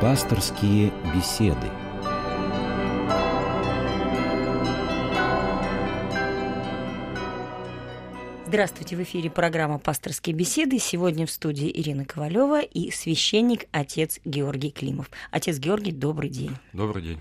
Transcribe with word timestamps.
Пасторские 0.00 0.94
беседы. 1.14 1.68
Здравствуйте, 8.46 8.96
в 8.96 9.02
эфире 9.02 9.28
программа 9.28 9.78
«Пасторские 9.78 10.34
беседы». 10.34 10.78
Сегодня 10.78 11.26
в 11.26 11.30
студии 11.30 11.70
Ирина 11.70 12.06
Ковалева 12.06 12.62
и 12.62 12.90
священник 12.90 13.66
отец 13.72 14.20
Георгий 14.24 14.70
Климов. 14.70 15.10
Отец 15.30 15.58
Георгий, 15.58 15.92
добрый 15.92 16.30
день. 16.30 16.56
Добрый 16.72 17.02
день. 17.02 17.20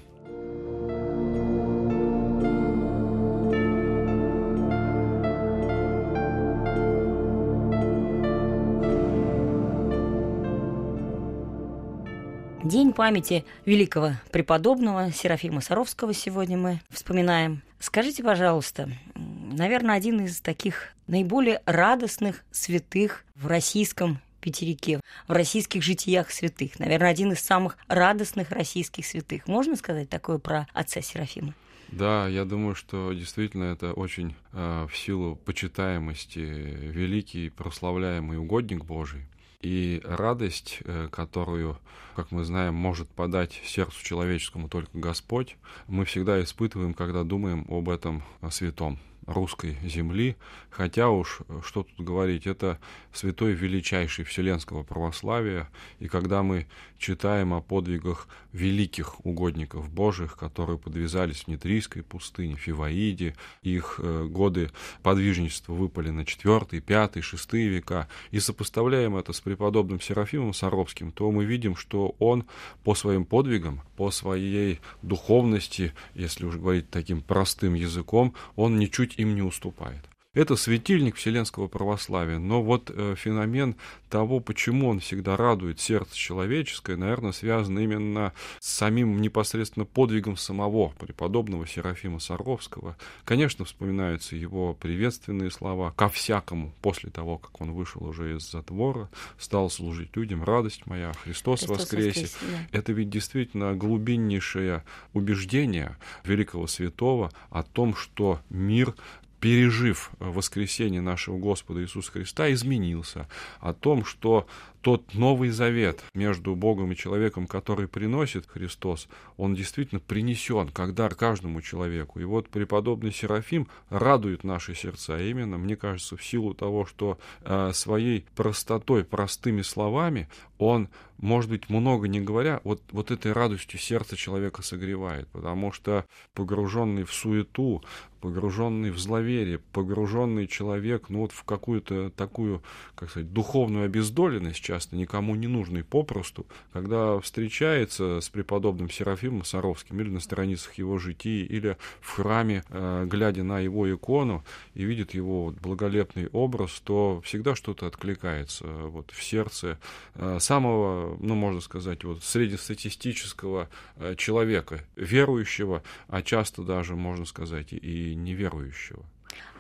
День 12.70 12.94
памяти 12.94 13.46
великого 13.66 14.12
преподобного 14.32 15.12
Серафима 15.12 15.60
Саровского 15.60 16.14
сегодня 16.14 16.56
мы 16.56 16.82
вспоминаем. 16.92 17.64
Скажите, 17.80 18.24
пожалуйста, 18.24 18.92
наверное, 19.16 19.96
один 19.96 20.24
из 20.24 20.40
таких 20.40 20.90
наиболее 21.08 21.64
радостных 21.66 22.44
святых 22.52 23.26
в 23.34 23.48
российском 23.48 24.20
Петерике, 24.40 25.02
в 25.28 25.32
российских 25.32 25.82
житиях 25.82 26.30
святых. 26.30 26.78
Наверное, 26.78 27.10
один 27.10 27.32
из 27.32 27.40
самых 27.40 27.76
радостных 27.88 28.52
российских 28.52 29.08
святых. 29.08 29.48
Можно 29.48 29.76
сказать 29.76 30.08
такое 30.08 30.38
про 30.38 30.68
отца 30.72 31.02
Серафима? 31.02 31.56
Да, 31.88 32.28
я 32.28 32.46
думаю, 32.46 32.76
что 32.76 33.14
действительно 33.14 33.64
это 33.64 33.94
очень 33.94 34.36
э, 34.54 34.88
в 34.88 34.96
силу 34.96 35.36
почитаемости 35.38 36.38
великий 36.38 37.50
прославляемый 37.50 38.38
угодник 38.38 38.86
Божий. 38.86 39.26
И 39.62 40.02
радость, 40.06 40.80
э, 40.86 41.10
которую, 41.12 41.78
как 42.16 42.32
мы 42.32 42.46
знаем, 42.46 42.76
может 42.76 43.10
подать 43.10 43.62
сердцу 43.66 44.04
человеческому 44.04 44.70
только 44.70 44.98
Господь, 44.98 45.58
мы 45.88 46.06
всегда 46.06 46.42
испытываем, 46.42 46.94
когда 46.94 47.24
думаем 47.24 47.66
об 47.70 47.90
этом 47.90 48.24
святом 48.50 49.00
русской 49.30 49.78
земли, 49.84 50.36
хотя 50.70 51.10
уж, 51.10 51.42
что 51.64 51.84
тут 51.84 52.06
говорить, 52.06 52.48
это 52.48 52.80
святой 53.14 53.54
величайший 53.54 54.26
вселенского 54.26 54.84
православия, 54.84 55.70
и 56.00 56.08
когда 56.08 56.42
мы 56.44 56.68
читаем 56.98 57.54
о 57.54 57.62
подвигах 57.62 58.28
великих 58.52 59.24
угодников 59.26 59.90
Божьих, 59.90 60.36
которые 60.36 60.78
подвязались 60.78 61.44
в 61.44 61.48
Нитрийской 61.48 62.04
пустыне, 62.04 62.56
Фиваиде, 62.56 63.36
их 63.62 64.00
э, 64.02 64.26
годы 64.26 64.72
подвижничества 65.04 65.74
выпали 65.74 66.10
на 66.10 66.26
4, 66.26 66.82
5, 66.82 67.24
6 67.24 67.54
века, 67.54 68.08
и 68.32 68.40
сопоставляем 68.40 69.16
это 69.16 69.34
с 69.34 69.42
преподобным 69.42 70.02
Серафимом 70.02 70.54
Саровским, 70.54 71.12
то 71.12 71.32
мы 71.32 71.46
видим, 71.46 71.76
что 71.76 72.16
он 72.20 72.46
по 72.84 72.96
своим 72.96 73.26
подвигам, 73.26 73.82
по 73.96 74.12
своей 74.12 74.80
духовности, 75.02 75.94
если 76.16 76.46
уж 76.46 76.56
говорить 76.56 76.90
таким 76.90 77.22
простым 77.22 77.76
языком, 77.76 78.34
он 78.56 78.80
ничуть 78.80 79.19
им 79.20 79.36
не 79.36 79.42
уступает. 79.42 80.09
Это 80.36 80.56
светильник 80.56 81.16
вселенского 81.16 81.68
православия, 81.68 82.38
но 82.38 82.62
вот 82.62 82.92
э, 82.94 83.16
феномен 83.18 83.76
того, 84.12 84.40
почему 84.40 84.90
он 84.90 85.00
всегда 85.00 85.36
радует 85.36 85.80
сердце 85.80 86.16
человеческое, 86.16 86.98
наверное, 86.98 87.32
связан 87.32 87.80
именно 87.80 88.34
с 88.60 88.70
самим 88.70 89.22
непосредственно 89.22 89.86
подвигом 89.86 90.38
самого 90.38 90.90
преподобного 91.00 91.66
Серафима 91.66 92.20
Саровского. 92.20 92.96
Конечно, 93.26 93.66
вспоминаются 93.66 94.36
его 94.36 94.76
приветственные 94.76 95.50
слова 95.50 95.94
ко 95.94 96.10
всякому 96.10 96.76
после 96.84 97.10
того, 97.10 97.40
как 97.40 97.60
он 97.60 97.72
вышел 97.72 98.04
уже 98.04 98.36
из 98.36 98.52
затвора, 98.52 99.10
стал 99.40 99.72
служить 99.72 100.16
людям, 100.16 100.44
радость 100.44 100.86
моя, 100.86 101.12
Христос, 101.24 101.62
Христос 101.62 101.80
воскресе. 101.80 102.22
воскресе 102.22 102.38
да. 102.72 102.78
Это 102.78 102.92
ведь 102.92 103.10
действительно 103.10 103.74
глубиннейшее 103.74 104.84
убеждение 105.14 105.98
великого 106.24 106.68
святого 106.68 107.32
о 107.50 107.64
том, 107.64 107.96
что 107.96 108.42
мир 108.52 108.94
пережив 109.40 110.12
воскресение 110.20 111.02
нашего 111.02 111.38
Господа 111.38 111.82
Иисуса 111.82 112.12
Христа, 112.12 112.52
изменился, 112.52 113.28
о 113.60 113.74
том, 113.74 114.06
что 114.06 114.48
тот 114.82 115.14
Новый 115.14 115.50
Завет 115.50 116.04
между 116.14 116.56
Богом 116.56 116.92
и 116.92 116.96
человеком, 116.96 117.48
который 117.48 117.88
приносит 117.88 118.48
Христос, 118.48 119.08
он 119.38 119.56
действительно 119.56 120.00
принесен 120.00 120.70
как 120.70 120.94
дар 120.94 121.16
каждому 121.16 121.62
человеку. 121.62 122.20
И 122.20 122.24
вот 122.24 122.50
преподобный 122.50 123.12
Серафим 123.12 123.68
радует 123.90 124.44
наши 124.44 124.76
сердца 124.76 125.20
именно, 125.20 125.58
мне 125.58 125.76
кажется, 125.76 126.16
в 126.16 126.24
силу 126.24 126.54
того, 126.54 126.86
что 126.86 127.20
э, 127.42 127.72
своей 127.74 128.26
простотой, 128.36 129.04
простыми 129.04 129.62
словами 129.62 130.30
он, 130.60 130.90
может 131.18 131.50
быть, 131.50 131.70
много 131.70 132.08
не 132.08 132.20
говоря, 132.20 132.60
вот, 132.66 132.82
вот 132.92 133.12
этой 133.12 133.32
радостью 133.32 133.80
сердце 133.80 134.18
человека 134.18 134.62
согревает, 134.62 135.28
потому 135.30 135.72
что 135.72 136.06
погруженный 136.34 137.04
в 137.06 137.14
суету, 137.14 137.82
погруженный 138.20 138.92
в 138.92 139.00
зловерие, 139.00 139.60
погруженный 139.72 140.48
человек, 140.48 141.10
ну 141.10 141.20
вот 141.20 141.32
в 141.32 141.44
какую-то 141.46 142.12
такую, 142.12 142.62
как 142.96 143.10
сказать, 143.10 143.32
духовную 143.32 143.86
обездоленность, 143.86 144.62
часто 144.70 144.96
никому 144.96 145.34
не 145.34 145.48
нужный 145.48 145.84
попросту, 145.84 146.46
когда 146.74 147.20
встречается 147.20 148.22
с 148.22 148.30
преподобным 148.30 148.88
Серафимом 148.92 149.44
Саровским 149.44 150.00
или 150.00 150.10
на 150.10 150.20
страницах 150.20 150.76
его 150.76 151.00
житий, 151.00 151.44
или 151.44 151.76
в 152.02 152.12
храме, 152.12 152.64
э, 152.70 153.08
глядя 153.10 153.44
на 153.44 153.60
его 153.62 153.92
икону 153.92 154.44
и 154.76 154.84
видит 154.84 155.16
его 155.16 155.56
благолепный 155.60 156.28
образ, 156.28 156.80
то 156.84 157.20
всегда 157.26 157.56
что-то 157.56 157.88
откликается 157.88 158.68
вот 158.68 159.10
в 159.10 159.24
сердце 159.24 159.80
э, 160.14 160.38
самого, 160.40 161.18
ну, 161.20 161.34
можно 161.34 161.62
сказать, 161.62 162.04
вот 162.04 162.24
среднестатистического 162.24 163.70
э, 163.96 164.14
человека, 164.18 164.82
верующего, 164.96 165.82
а 166.10 166.22
часто 166.22 166.62
даже, 166.62 166.96
можно 166.96 167.26
сказать, 167.26 167.74
и 167.74 168.14
неверующего. 168.14 169.04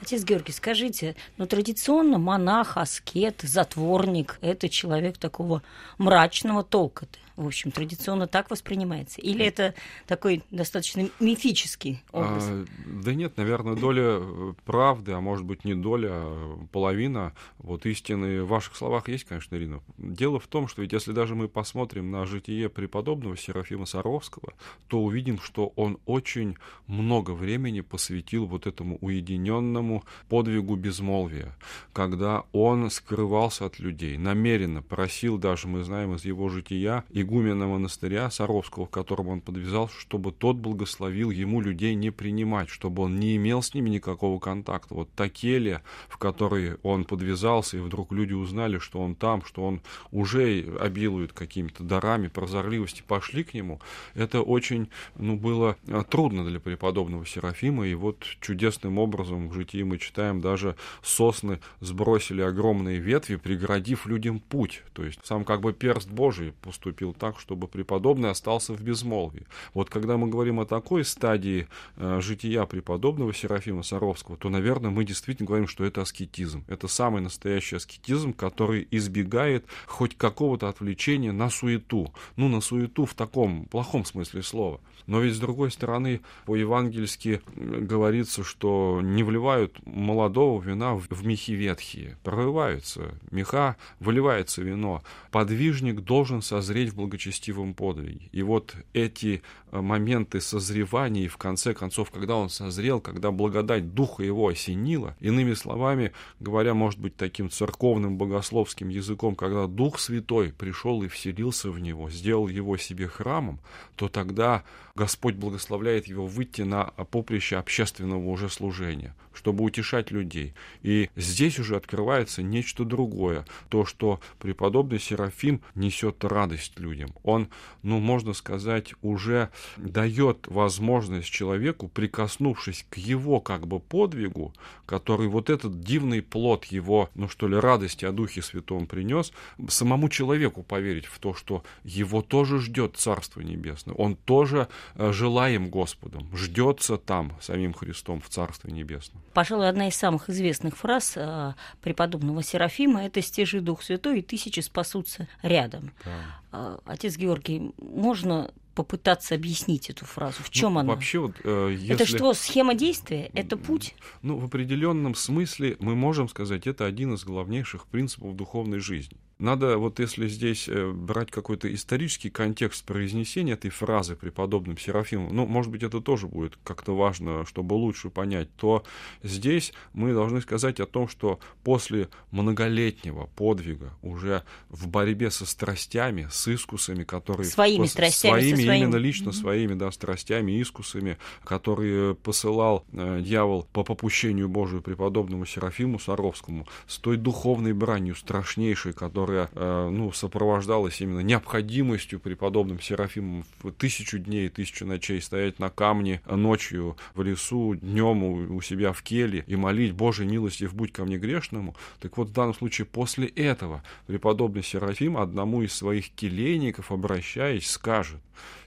Отец 0.02 0.24
Георгий, 0.24 0.54
скажите, 0.54 1.16
ну 1.38 1.46
традиционно 1.46 2.18
монах, 2.18 2.78
аскет, 2.78 3.42
затворник– 3.42 4.38
это 4.42 4.70
человек 4.70 5.18
такого 5.18 5.62
мрачного 5.98 6.64
толка-то 6.64 7.20
в 7.40 7.48
общем, 7.48 7.72
традиционно 7.72 8.28
так 8.28 8.52
воспринимается? 8.52 9.22
Или 9.22 9.46
это 9.46 9.74
такой 10.08 10.44
достаточно 10.52 11.10
мифический 11.22 12.04
образ? 12.12 12.44
А, 12.46 12.66
да 12.86 13.14
нет, 13.14 13.38
наверное, 13.38 13.76
доля 13.76 14.20
э, 14.20 14.54
правды, 14.66 15.14
а 15.14 15.22
может 15.22 15.46
быть 15.46 15.64
не 15.64 15.74
доля, 15.74 16.10
а 16.12 16.60
половина 16.74 17.34
вот 17.58 17.86
истины 17.86 18.44
в 18.44 18.50
ваших 18.50 18.76
словах 18.76 19.08
есть, 19.08 19.24
конечно, 19.24 19.56
Ирина. 19.56 19.81
Дело 19.98 20.40
в 20.40 20.48
том, 20.48 20.68
что 20.68 20.81
ведь 20.81 20.92
если 20.92 21.14
даже 21.14 21.34
мы 21.34 21.48
посмотрим 21.48 22.12
на 22.12 22.26
житие 22.26 22.68
преподобного 22.68 23.38
Серафима 23.38 23.86
Саровского, 23.86 24.54
то 24.88 25.00
увидим, 25.02 25.40
что 25.40 25.72
он 25.78 25.98
очень 26.06 26.58
много 26.88 27.31
времени 27.31 27.80
посвятил 27.80 28.48
вот 28.48 28.68
этому 28.68 28.98
уединенному 29.00 29.89
подвигу 30.28 30.76
безмолвия, 30.76 31.56
когда 31.94 32.44
он 32.52 32.90
скрывался 32.90 33.66
от 33.66 33.80
людей, 33.80 34.18
намеренно 34.18 34.82
просил 34.82 35.38
даже, 35.38 35.68
мы 35.68 35.84
знаем 35.84 36.16
из 36.16 36.26
его 36.26 36.50
жития, 36.50 37.04
игумена 37.10 37.68
монастыря 37.68 38.30
Саровского, 38.30 38.86
в 38.86 38.90
котором 38.90 39.28
он 39.30 39.42
подвязался, 39.42 39.96
чтобы 40.00 40.32
тот 40.32 40.58
благословил 40.58 41.32
ему 41.32 41.62
людей 41.62 41.96
не 41.96 42.12
принимать, 42.12 42.70
чтобы 42.70 43.04
он 43.04 43.20
не 43.20 43.36
имел 43.36 43.62
с 43.62 43.74
ними 43.74 43.90
никакого 43.90 44.40
контакта. 44.40 44.94
Вот 44.94 45.10
та 45.16 45.30
келья, 45.30 45.82
в 46.08 46.18
которой 46.18 46.78
он 46.84 47.06
подвязался, 47.06 47.78
и 47.78 47.80
вдруг 47.80 48.12
люди 48.12 48.34
узнали, 48.34 48.78
что 48.80 49.00
он 49.00 49.16
там, 49.16 49.44
что 49.46 49.64
он 49.66 49.82
уже 50.12 50.66
обилует 50.80 51.34
какими-то 51.34 51.84
дарами 51.84 52.28
прозорливости, 52.28 53.04
пошли 53.06 53.44
к 53.44 53.54
нему, 53.54 53.80
это 54.14 54.42
очень 54.42 54.90
ну, 55.18 55.36
было 55.36 55.78
а, 55.88 56.04
трудно 56.04 56.46
для 56.46 56.60
преподобного 56.60 57.26
Серафима, 57.26 57.88
и 57.88 57.94
вот 57.94 58.26
чудесным 58.42 58.98
образом 58.98 59.50
в 59.50 59.54
житии 59.54 59.79
мы 59.84 59.98
читаем, 59.98 60.42
даже 60.42 60.76
сосны 61.02 61.60
сбросили 61.80 62.42
огромные 62.42 63.00
ветви, 63.00 63.36
преградив 63.36 64.06
людям 64.06 64.40
путь. 64.40 64.84
То 64.94 65.04
есть 65.04 65.20
сам 65.24 65.46
как 65.46 65.62
бы 65.62 65.74
перст 65.74 66.10
Божий 66.10 66.54
поступил 66.62 67.14
так, 67.14 67.40
чтобы 67.40 67.68
преподобный 67.68 68.30
остался 68.30 68.74
в 68.74 68.81
безмолвии. 68.81 69.48
Вот 69.74 69.90
когда 69.90 70.18
мы 70.18 70.28
говорим 70.28 70.60
о 70.60 70.66
такой 70.66 71.06
стадии 71.06 71.68
э, 71.98 72.20
жития 72.22 72.66
преподобного 72.66 73.34
Серафима 73.34 73.84
Саровского, 73.84 74.38
то, 74.38 74.50
наверное, 74.50 74.92
мы 74.92 75.04
действительно 75.04 75.48
говорим, 75.48 75.68
что 75.68 75.86
это 75.86 76.02
аскетизм. 76.02 76.64
Это 76.68 76.88
самый 76.88 77.22
настоящий 77.22 77.75
аскетизм, 77.75 78.34
который 78.34 78.88
избегает 78.92 79.66
хоть 79.86 80.18
какого-то 80.18 80.70
отвлечения 80.70 81.32
на 81.32 81.50
суету. 81.50 82.14
Ну, 82.36 82.48
на 82.48 82.62
суету 82.62 83.06
в 83.06 83.14
таком 83.14 83.66
плохом 83.66 84.06
смысле 84.06 84.44
слова. 84.44 84.80
Но 85.08 85.22
ведь, 85.22 85.36
с 85.36 85.40
другой 85.40 85.72
стороны, 85.72 86.22
по-евангельски 86.46 87.42
говорится, 87.56 88.44
что 88.44 89.02
не 89.02 89.24
вливают 89.24 89.69
молодого 89.86 90.62
вина 90.62 90.95
в 90.95 91.25
мехи 91.25 91.51
ветхие. 91.51 92.18
Прорываются 92.24 93.13
меха, 93.31 93.77
выливается 94.00 94.62
вино. 94.62 95.01
Подвижник 95.31 96.01
должен 96.01 96.42
созреть 96.42 96.89
в 96.89 96.95
благочестивом 96.95 97.74
подвиге. 97.74 98.30
И 98.31 98.42
вот 98.44 98.75
эти 98.94 99.42
э, 99.71 99.81
моменты 99.81 100.42
созревания, 100.42 101.25
и 101.25 101.27
в 101.27 101.38
конце 101.38 101.74
концов, 101.74 102.12
когда 102.12 102.36
он 102.36 102.50
созрел, 102.50 103.00
когда 103.01 103.31
благодать 103.31 103.94
Духа 103.94 104.24
его 104.24 104.48
осенила, 104.48 105.16
иными 105.19 105.54
словами 105.54 106.12
говоря, 106.39 106.74
может 106.74 107.00
быть, 107.00 107.15
таким 107.15 107.50
церковным 107.50 108.18
богословским 108.18 108.89
языком, 108.89 109.36
когда 109.36 109.68
Дух 109.68 110.00
Святой 110.00 110.54
пришел 110.54 111.04
и 111.04 111.07
вселился 111.07 111.72
в 111.72 111.80
него, 111.80 112.10
сделал 112.10 112.48
его 112.48 112.77
себе 112.77 113.07
храмом, 113.07 113.60
то 113.95 114.07
тогда 114.07 114.63
Господь 115.00 115.36
благословляет 115.36 116.07
его 116.07 116.28
выйти 116.28 116.63
на 116.63 116.88
поприще 117.10 117.56
общественного 117.56 118.28
уже 118.28 118.50
служения, 118.50 119.16
чтобы 119.34 119.63
утешать 119.63 120.12
людей. 120.12 120.54
И 120.81 121.10
здесь 121.16 121.57
уже 121.57 121.78
открывается 121.78 122.44
нечто 122.44 122.84
другое, 122.84 123.46
то, 123.69 123.86
что 123.86 124.19
преподобный 124.40 125.00
Серафим 125.00 125.62
несет 125.74 126.25
радость 126.25 126.78
людям. 126.78 127.16
Он, 127.24 127.48
ну, 127.81 128.00
можно 128.00 128.34
сказать, 128.34 128.94
уже 129.01 129.51
дает 129.78 130.48
возможность 130.48 131.30
человеку, 131.30 131.88
прикоснувшись 131.88 132.86
к 132.90 132.98
его 132.98 133.40
как 133.40 133.68
бы 133.68 133.80
подвигу, 133.80 134.54
который 134.86 135.30
вот 135.30 135.50
этот 135.50 135.80
дивный 135.80 136.22
плод 136.22 136.66
его, 136.66 137.10
ну 137.16 137.30
что 137.30 137.48
ли, 137.48 137.56
радости 137.56 138.04
о 138.04 138.12
Духе 138.12 138.42
Святом 138.42 138.86
принес, 138.86 139.31
самому 139.69 140.10
человеку 140.10 140.62
поверить 140.62 141.06
в 141.06 141.19
то, 141.19 141.34
что 141.34 141.63
его 141.86 142.22
тоже 142.22 142.60
ждет 142.60 142.98
Царство 142.98 143.40
Небесное. 143.40 143.96
Он 143.96 144.18
тоже 144.18 144.68
желаем 144.95 145.69
Господом, 145.69 146.30
ждется 146.36 146.97
там 146.97 147.33
самим 147.41 147.74
Христом 147.74 148.21
в 148.21 148.30
Царстве 148.30 148.71
Небесном. 148.71 149.21
Пожалуй, 149.33 149.69
одна 149.69 149.88
из 149.88 149.95
самых 149.95 150.30
известных 150.30 150.77
фраз 150.77 151.13
э, 151.15 151.53
преподобного 151.81 152.44
Серафима– 152.44 153.03
это 153.06 153.21
«Стежи 153.21 153.62
Дух 153.62 153.83
Святой, 153.83 154.19
и 154.19 154.21
тысячи 154.21 154.59
спасутся 154.59 155.27
рядом». 155.41 155.91
Да. 156.03 156.39
Э, 156.51 156.77
отец 156.86 157.18
Георгий, 157.18 157.71
можно 157.77 158.51
попытаться 158.75 159.36
объяснить 159.36 159.89
эту 159.89 160.06
фразу? 160.06 160.41
В 160.41 160.50
чем 160.50 160.75
ну, 160.75 160.80
она? 160.80 160.94
Вообще, 160.94 161.19
вот, 161.19 161.36
э, 161.44 161.75
если... 161.77 161.95
Это 161.95 162.06
что, 162.06 162.33
схема 162.33 162.75
действия? 162.75 163.30
Это 163.33 163.57
путь? 163.57 163.94
Ну, 164.21 164.38
в 164.38 164.45
определенном 164.45 165.15
смысле 165.15 165.75
мы 165.80 165.95
можем 165.95 166.30
сказать, 166.30 166.65
это 166.65 166.86
один 166.86 167.13
из 167.13 167.25
главнейших 167.25 167.88
принципов 167.88 168.36
духовной 168.36 168.80
жизни. 168.80 169.18
Надо 169.39 169.77
вот 169.77 170.00
если 170.00 170.27
здесь 170.27 170.68
э, 170.68 170.91
брать 170.91 171.31
какой-то 171.31 171.74
исторический 171.74 172.30
контекст 172.30 172.83
произнесения 172.83 173.53
этой 173.53 173.71
фразы 173.71 174.18
преподобным 174.18 174.77
Серафимом, 174.77 175.33
ну, 175.33 175.45
может 175.45 175.71
быть, 175.71 175.81
это 175.81 176.01
тоже 176.01 176.27
будет 176.27 176.57
как-то 176.65 176.94
важно, 176.94 177.45
чтобы 177.45 177.75
лучше 177.75 178.09
понять, 178.09 178.53
то 178.57 178.83
здесь 179.24 179.71
мы 179.94 180.12
должны 180.12 180.41
сказать 180.41 180.81
о 180.81 180.86
том, 180.86 181.07
что 181.07 181.39
после 181.63 182.09
многолетнего 182.31 183.27
подвига 183.38 183.94
уже 184.01 184.44
в 184.68 184.89
борьбе 184.89 185.31
со 185.31 185.45
страстями, 185.45 186.27
с 186.30 186.50
искусами, 186.53 187.06
которые... 187.06 187.47
Своими 187.47 187.83
пос... 187.83 187.91
страстями. 187.91 188.41
Своими, 188.41 188.63
своим... 188.65 188.83
именно 188.83 188.97
лично 188.97 189.30
mm-hmm. 189.30 189.33
своими, 189.33 189.74
да, 189.74 189.89
страстями, 189.91 190.62
искусами, 190.62 191.18
которые 191.45 192.13
посылал 192.13 192.83
э, 192.91 193.21
дьявол 193.21 193.65
по 193.71 193.86
попущению 193.86 194.50
Божию 194.50 194.81
преподобному 194.81 195.45
Серафиму 195.45 195.97
Саровскому, 195.97 196.68
с 196.88 196.97
той 196.97 197.15
духовной 197.15 197.71
бранью 197.71 198.15
страшнейшей, 198.15 198.91
которая 198.91 199.29
которая 199.30 199.50
э, 199.54 199.90
ну, 199.90 200.12
сопровождалась 200.12 201.02
именно 201.02 201.20
необходимостью 201.20 202.20
преподобным 202.20 202.81
Серафимом 202.81 203.46
в 203.62 203.72
тысячу 203.72 204.18
дней, 204.18 204.50
тысячу 204.50 204.86
ночей 204.86 205.22
стоять 205.22 205.60
на 205.60 205.70
камне 205.70 206.22
ночью 206.26 206.98
в 207.14 207.22
лесу, 207.22 207.76
днем 207.76 208.24
у 208.24 208.62
себя 208.62 208.92
в 208.92 209.02
келье 209.04 209.44
и 209.46 209.56
молить 209.56 209.94
Божьей 209.94 210.26
милости 210.26 210.66
в 210.66 210.74
будь 210.74 210.92
ко 210.92 211.06
мне 211.06 211.18
грешному. 211.18 211.76
Так 212.00 212.18
вот, 212.18 212.30
в 212.30 212.34
данном 212.34 212.56
случае 212.56 212.86
после 212.86 213.28
этого 213.28 213.84
преподобный 214.08 214.64
Серафим 214.64 215.18
одному 215.18 215.62
из 215.62 215.74
своих 215.74 216.10
келейников, 216.10 216.92
обращаясь, 216.92 217.70
скажет, 217.70 218.20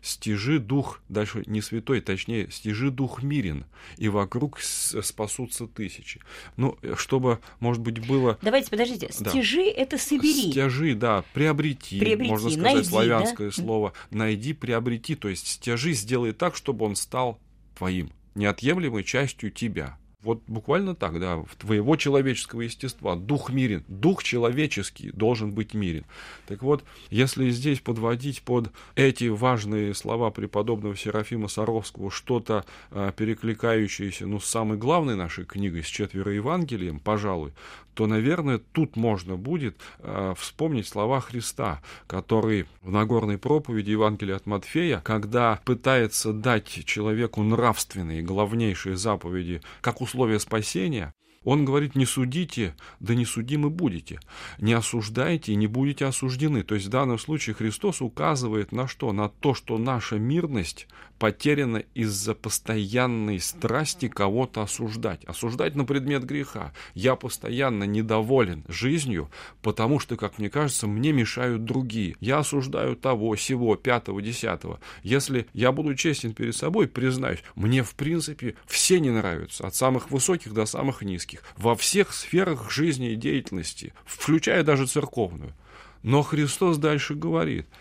стяжи 0.02 0.58
дух, 0.58 1.00
дальше 1.08 1.42
не 1.46 1.62
святой, 1.62 2.00
точнее, 2.00 2.50
стяжи 2.50 2.90
дух 2.90 3.22
мирен, 3.22 3.64
и 3.96 4.08
вокруг 4.08 4.60
спасутся 4.60 5.66
тысячи. 5.66 6.20
Ну, 6.56 6.76
чтобы, 6.96 7.38
может 7.60 7.82
быть, 7.82 8.06
было... 8.06 8.38
Давайте, 8.42 8.70
подождите, 8.70 9.10
стяжи 9.12 9.64
да. 9.64 9.82
это 9.82 9.98
собери. 9.98 10.51
Стяжи, 10.52 10.94
да, 10.94 11.24
приобрети, 11.34 11.98
приобрети 11.98 12.30
можно 12.30 12.50
сказать, 12.50 12.74
найди, 12.74 12.88
славянское 12.88 13.48
да? 13.48 13.54
слово. 13.54 13.92
Найди, 14.10 14.52
приобрети, 14.52 15.16
то 15.16 15.28
есть 15.28 15.46
стяжи 15.46 15.92
сделай 15.92 16.32
так, 16.32 16.56
чтобы 16.56 16.84
он 16.84 16.96
стал 16.96 17.38
твоим, 17.76 18.10
неотъемлемой 18.34 19.04
частью 19.04 19.50
тебя. 19.50 19.98
Вот 20.22 20.40
буквально 20.46 20.94
так, 20.94 21.18
да, 21.18 21.42
твоего 21.58 21.96
человеческого 21.96 22.60
естества. 22.60 23.16
Дух 23.16 23.50
мирен, 23.50 23.82
дух 23.88 24.22
человеческий 24.22 25.10
должен 25.10 25.50
быть 25.50 25.74
мирен. 25.74 26.04
Так 26.46 26.62
вот, 26.62 26.84
если 27.10 27.50
здесь 27.50 27.80
подводить 27.80 28.42
под 28.42 28.70
эти 28.94 29.24
важные 29.24 29.94
слова 29.94 30.30
преподобного 30.30 30.96
Серафима 30.96 31.48
Саровского 31.48 32.12
что-то 32.12 32.64
э, 32.92 33.10
перекликающееся, 33.16 34.26
ну, 34.26 34.38
с 34.38 34.44
самой 34.44 34.78
главной 34.78 35.16
нашей 35.16 35.44
книгой, 35.44 35.82
с 35.82 35.88
четверо 35.88 36.32
Евангелием, 36.32 37.00
пожалуй, 37.00 37.52
то, 37.94 38.06
наверное, 38.06 38.58
тут 38.58 38.96
можно 38.96 39.36
будет 39.36 39.76
э, 39.98 40.34
вспомнить 40.38 40.88
слова 40.88 41.20
Христа, 41.20 41.82
который 42.06 42.66
в 42.80 42.90
Нагорной 42.90 43.38
проповеди 43.38 43.90
Евангелия 43.90 44.36
от 44.36 44.46
Матфея, 44.46 45.00
когда 45.04 45.60
пытается 45.64 46.32
дать 46.32 46.68
человеку 46.86 47.42
нравственные, 47.42 48.22
главнейшие 48.22 48.96
заповеди, 48.96 49.60
как 49.80 50.00
условие 50.12 50.38
спасения, 50.40 51.14
он 51.42 51.64
говорит, 51.64 51.96
не 51.96 52.04
судите, 52.04 52.76
да 53.00 53.14
не 53.14 53.24
судимы 53.24 53.70
будете. 53.70 54.20
Не 54.58 54.74
осуждайте, 54.74 55.54
не 55.56 55.66
будете 55.66 56.04
осуждены. 56.04 56.62
То 56.62 56.74
есть 56.74 56.86
в 56.86 56.90
данном 56.90 57.18
случае 57.18 57.54
Христос 57.54 58.00
указывает 58.00 58.70
на 58.72 58.86
что? 58.86 59.12
На 59.12 59.28
то, 59.28 59.54
что 59.54 59.78
наша 59.78 60.18
мирность 60.18 60.86
потеряна 61.22 61.84
из-за 61.94 62.34
постоянной 62.34 63.38
страсти 63.38 64.08
кого-то 64.08 64.62
осуждать. 64.62 65.24
Осуждать 65.24 65.76
на 65.76 65.84
предмет 65.84 66.24
греха. 66.24 66.72
Я 66.94 67.14
постоянно 67.14 67.84
недоволен 67.84 68.64
жизнью, 68.66 69.30
потому 69.62 70.00
что, 70.00 70.16
как 70.16 70.40
мне 70.40 70.50
кажется, 70.50 70.88
мне 70.88 71.12
мешают 71.12 71.64
другие. 71.64 72.16
Я 72.18 72.38
осуждаю 72.38 72.96
того, 72.96 73.36
сего, 73.36 73.76
пятого, 73.76 74.20
десятого. 74.20 74.80
Если 75.04 75.46
я 75.52 75.70
буду 75.70 75.94
честен 75.94 76.34
перед 76.34 76.56
собой, 76.56 76.88
признаюсь, 76.88 77.44
мне 77.54 77.84
в 77.84 77.94
принципе 77.94 78.56
все 78.66 78.98
не 78.98 79.10
нравятся, 79.10 79.68
от 79.68 79.76
самых 79.76 80.10
высоких 80.10 80.52
до 80.52 80.66
самых 80.66 81.02
низких, 81.02 81.44
во 81.56 81.76
всех 81.76 82.12
сферах 82.12 82.68
жизни 82.72 83.12
и 83.12 83.16
деятельности, 83.16 83.94
включая 84.06 84.64
даже 84.64 84.88
церковную. 84.88 85.54
Но 86.02 86.22
Христос 86.22 86.78
дальше 86.78 87.14
говорит– 87.14 87.68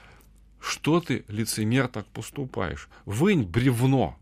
что 0.62 1.02
ты, 1.02 1.26
лицемер, 1.28 1.88
так 1.88 2.06
поступаешь? 2.08 2.88
Вынь 3.06 3.44
бревно, 3.44 4.18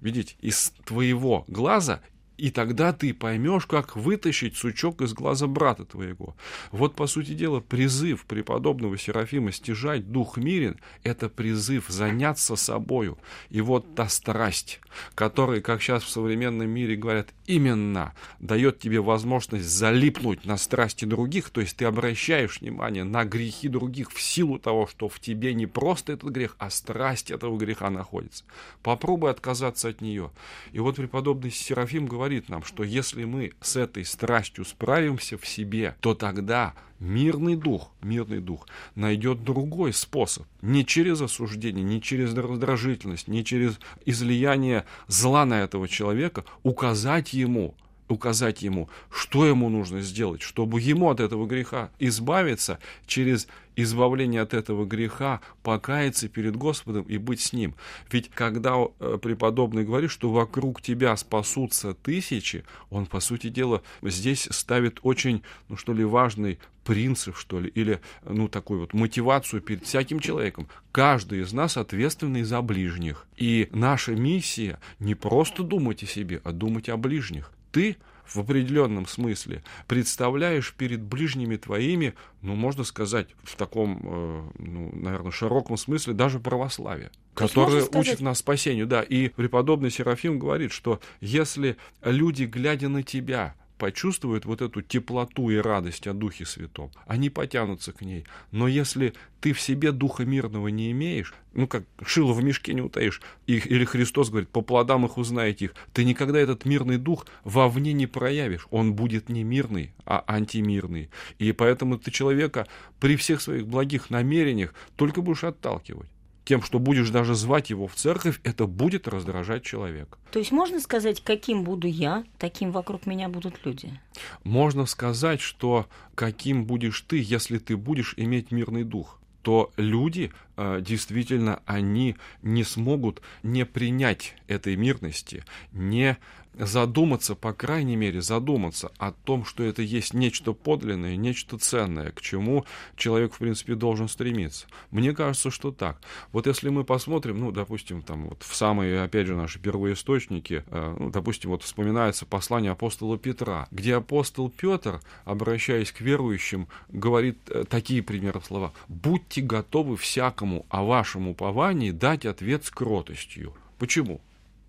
видите, 0.00 0.36
из 0.40 0.72
твоего 0.84 1.44
глаза 1.48 2.00
и 2.42 2.50
тогда 2.50 2.92
ты 2.92 3.14
поймешь, 3.14 3.66
как 3.66 3.94
вытащить 3.94 4.56
сучок 4.56 5.00
из 5.00 5.12
глаза 5.12 5.46
брата 5.46 5.84
твоего. 5.84 6.34
Вот, 6.72 6.96
по 6.96 7.06
сути 7.06 7.34
дела, 7.34 7.60
призыв 7.60 8.24
преподобного 8.24 8.98
Серафима 8.98 9.52
стяжать 9.52 10.10
дух 10.10 10.38
мирен– 10.38 10.76
это 11.04 11.28
призыв 11.28 11.84
заняться 11.86 12.56
собою. 12.56 13.16
И 13.50 13.60
вот 13.60 13.94
та 13.94 14.08
страсть, 14.08 14.80
которая, 15.14 15.60
как 15.60 15.80
сейчас 15.80 16.02
в 16.02 16.08
современном 16.08 16.68
мире 16.68 16.96
говорят, 16.96 17.28
именно 17.46 18.12
дает 18.40 18.80
тебе 18.80 19.00
возможность 19.00 19.68
залипнуть 19.68 20.44
на 20.44 20.56
страсти 20.56 21.04
других, 21.04 21.50
то 21.50 21.60
есть 21.60 21.76
ты 21.76 21.84
обращаешь 21.84 22.60
внимание 22.60 23.04
на 23.04 23.24
грехи 23.24 23.68
других 23.68 24.10
в 24.10 24.20
силу 24.20 24.58
того, 24.58 24.88
что 24.88 25.08
в 25.08 25.20
тебе 25.20 25.54
не 25.54 25.66
просто 25.66 26.14
этот 26.14 26.30
грех, 26.30 26.56
а 26.58 26.70
страсть 26.70 27.30
этого 27.30 27.56
греха 27.56 27.88
находится. 27.88 28.42
Попробуй 28.82 29.30
отказаться 29.30 29.90
от 29.90 30.00
нее. 30.00 30.32
И 30.72 30.80
вот 30.80 30.96
преподобный 30.96 31.52
Серафим 31.52 32.06
говорит, 32.06 32.31
говорит 32.32 32.48
нам, 32.48 32.64
что 32.64 32.82
если 32.82 33.24
мы 33.24 33.52
с 33.60 33.76
этой 33.76 34.04
страстью 34.04 34.64
справимся 34.64 35.36
в 35.36 35.46
себе, 35.46 35.96
то 36.00 36.14
тогда 36.14 36.74
мирный 36.98 37.56
дух, 37.56 37.90
мирный 38.00 38.40
дух 38.40 38.66
найдет 38.94 39.44
другой 39.44 39.92
способ. 39.92 40.46
Не 40.62 40.86
через 40.86 41.20
осуждение, 41.20 41.84
не 41.84 42.00
через 42.00 42.34
раздражительность, 42.34 43.28
не 43.28 43.44
через 43.44 43.78
излияние 44.06 44.86
зла 45.08 45.44
на 45.44 45.60
этого 45.60 45.88
человека, 45.88 46.44
указать 46.62 47.34
ему, 47.34 47.74
указать 48.12 48.62
ему, 48.62 48.88
что 49.10 49.46
ему 49.46 49.68
нужно 49.68 50.00
сделать, 50.00 50.42
чтобы 50.42 50.80
ему 50.80 51.10
от 51.10 51.20
этого 51.20 51.46
греха 51.46 51.90
избавиться 51.98 52.78
через 53.06 53.48
избавление 53.76 54.42
от 54.42 54.54
этого 54.54 54.84
греха, 54.84 55.40
покаяться 55.62 56.28
перед 56.28 56.56
Господом 56.56 57.04
и 57.04 57.16
быть 57.16 57.40
с 57.40 57.52
Ним. 57.52 57.74
Ведь 58.10 58.30
когда 58.30 58.76
э, 58.76 59.18
преподобный 59.20 59.84
говорит, 59.84 60.10
что 60.10 60.30
вокруг 60.30 60.82
тебя 60.82 61.16
спасутся 61.16 61.94
тысячи, 61.94 62.64
он, 62.90 63.06
по 63.06 63.20
сути 63.20 63.48
дела, 63.48 63.82
здесь 64.02 64.48
ставит 64.50 65.00
очень, 65.02 65.42
ну 65.68 65.76
что 65.76 65.92
ли, 65.92 66.04
важный 66.04 66.58
принцип, 66.84 67.36
что 67.36 67.60
ли, 67.60 67.68
или, 67.68 68.00
ну, 68.24 68.48
такую 68.48 68.80
вот 68.80 68.92
мотивацию 68.92 69.62
перед 69.62 69.84
всяким 69.84 70.20
человеком. 70.20 70.68
Каждый 70.90 71.40
из 71.40 71.52
нас 71.52 71.76
ответственный 71.76 72.42
за 72.42 72.60
ближних. 72.60 73.26
И 73.36 73.68
наша 73.72 74.12
миссия 74.12 74.80
не 74.98 75.14
просто 75.14 75.62
думать 75.62 76.02
о 76.02 76.06
себе, 76.06 76.40
а 76.44 76.52
думать 76.52 76.88
о 76.88 76.96
ближних. 76.96 77.52
Ты 77.72 77.96
в 78.26 78.38
определенном 78.38 79.06
смысле 79.06 79.62
представляешь 79.88 80.72
перед 80.74 81.02
ближними 81.02 81.56
твоими, 81.56 82.14
ну, 82.40 82.54
можно 82.54 82.84
сказать, 82.84 83.28
в 83.42 83.56
таком, 83.56 84.00
э, 84.04 84.42
ну, 84.58 84.90
наверное, 84.94 85.32
широком 85.32 85.76
смысле 85.76 86.14
даже 86.14 86.38
православие 86.38 87.10
которое 87.34 87.80
сказать... 87.82 88.08
учит 88.08 88.20
нас 88.20 88.38
спасению. 88.38 88.86
Да, 88.86 89.02
и 89.02 89.28
преподобный 89.28 89.90
Серафим 89.90 90.38
говорит, 90.38 90.70
что 90.70 91.00
если 91.20 91.76
люди, 92.04 92.44
глядя 92.44 92.88
на 92.88 93.02
тебя, 93.02 93.54
почувствуют 93.82 94.44
вот 94.44 94.62
эту 94.62 94.80
теплоту 94.80 95.50
и 95.50 95.56
радость 95.56 96.06
о 96.06 96.12
Духе 96.12 96.46
Святом, 96.46 96.92
они 97.04 97.30
потянутся 97.30 97.90
к 97.90 98.02
ней. 98.02 98.24
Но 98.52 98.68
если 98.68 99.12
ты 99.40 99.52
в 99.52 99.60
себе 99.60 99.90
Духа 99.90 100.24
мирного 100.24 100.68
не 100.68 100.92
имеешь, 100.92 101.34
ну 101.52 101.66
как 101.66 101.82
шило 102.00 102.32
в 102.32 102.44
мешке 102.44 102.74
не 102.74 102.80
утаишь, 102.80 103.20
или 103.48 103.84
Христос 103.84 104.30
говорит, 104.30 104.50
по 104.50 104.60
плодам 104.60 105.04
их 105.04 105.18
узнаете 105.18 105.64
их, 105.64 105.74
ты 105.92 106.04
никогда 106.04 106.38
этот 106.38 106.64
мирный 106.64 106.96
дух 106.96 107.26
вовне 107.42 107.92
не 107.92 108.06
проявишь. 108.06 108.68
Он 108.70 108.94
будет 108.94 109.28
не 109.28 109.42
мирный, 109.42 109.92
а 110.06 110.22
антимирный. 110.28 111.10
И 111.40 111.50
поэтому 111.50 111.98
ты 111.98 112.12
человека 112.12 112.68
при 113.00 113.16
всех 113.16 113.40
своих 113.40 113.66
благих 113.66 114.10
намерениях 114.10 114.74
только 114.94 115.22
будешь 115.22 115.42
отталкивать 115.42 116.08
тем, 116.44 116.62
что 116.62 116.78
будешь 116.78 117.10
даже 117.10 117.34
звать 117.34 117.70
его 117.70 117.86
в 117.86 117.94
церковь, 117.94 118.40
это 118.42 118.66
будет 118.66 119.08
раздражать 119.08 119.62
человека. 119.62 120.18
То 120.32 120.38
есть 120.38 120.52
можно 120.52 120.80
сказать, 120.80 121.22
каким 121.22 121.64
буду 121.64 121.86
я, 121.86 122.24
таким 122.38 122.72
вокруг 122.72 123.06
меня 123.06 123.28
будут 123.28 123.64
люди? 123.64 124.00
Можно 124.44 124.86
сказать, 124.86 125.40
что 125.40 125.86
каким 126.14 126.64
будешь 126.64 127.00
ты, 127.02 127.20
если 127.22 127.58
ты 127.58 127.76
будешь 127.76 128.14
иметь 128.16 128.50
мирный 128.50 128.84
дух 128.84 129.18
то 129.42 129.72
люди 129.76 130.32
э, 130.56 130.80
действительно 130.80 131.62
они 131.66 132.16
не 132.42 132.64
смогут 132.64 133.20
не 133.42 133.66
принять 133.66 134.36
этой 134.46 134.76
мирности, 134.76 135.44
не 135.72 136.16
задуматься, 136.58 137.34
по 137.34 137.52
крайней 137.52 137.96
мере, 137.96 138.20
задуматься 138.20 138.92
о 138.98 139.12
том, 139.12 139.44
что 139.44 139.62
это 139.62 139.82
есть 139.82 140.14
нечто 140.14 140.52
подлинное, 140.52 141.16
нечто 141.16 141.58
ценное, 141.58 142.10
к 142.10 142.20
чему 142.20 142.64
человек, 142.96 143.34
в 143.34 143.38
принципе, 143.38 143.74
должен 143.74 144.08
стремиться. 144.08 144.66
Мне 144.90 145.12
кажется, 145.12 145.50
что 145.50 145.72
так. 145.72 146.00
Вот 146.32 146.46
если 146.46 146.68
мы 146.68 146.84
посмотрим, 146.84 147.40
ну, 147.40 147.52
допустим, 147.52 148.02
там 148.02 148.28
вот 148.28 148.42
в 148.42 148.54
самые, 148.54 149.02
опять 149.02 149.26
же, 149.26 149.36
наши 149.36 149.58
первоисточники, 149.58 150.64
э, 150.66 150.96
ну, 150.98 151.10
допустим, 151.10 151.50
вот 151.50 151.62
вспоминается 151.62 152.26
послание 152.26 152.72
апостола 152.72 153.18
Петра, 153.18 153.66
где 153.70 153.96
апостол 153.96 154.50
Петр, 154.50 155.00
обращаясь 155.24 155.92
к 155.92 156.00
верующим, 156.00 156.68
говорит 156.88 157.38
э, 157.48 157.64
такие 157.68 158.02
примеры 158.02 158.40
слова. 158.40 158.72
«Будьте 158.88 159.40
готовы 159.40 159.96
всякому 159.96 160.66
о 160.68 160.82
вашем 160.84 161.28
уповании 161.28 161.90
дать 161.90 162.26
ответ 162.26 162.64
с 162.64 162.70
кротостью». 162.70 163.54
Почему? 163.78 164.20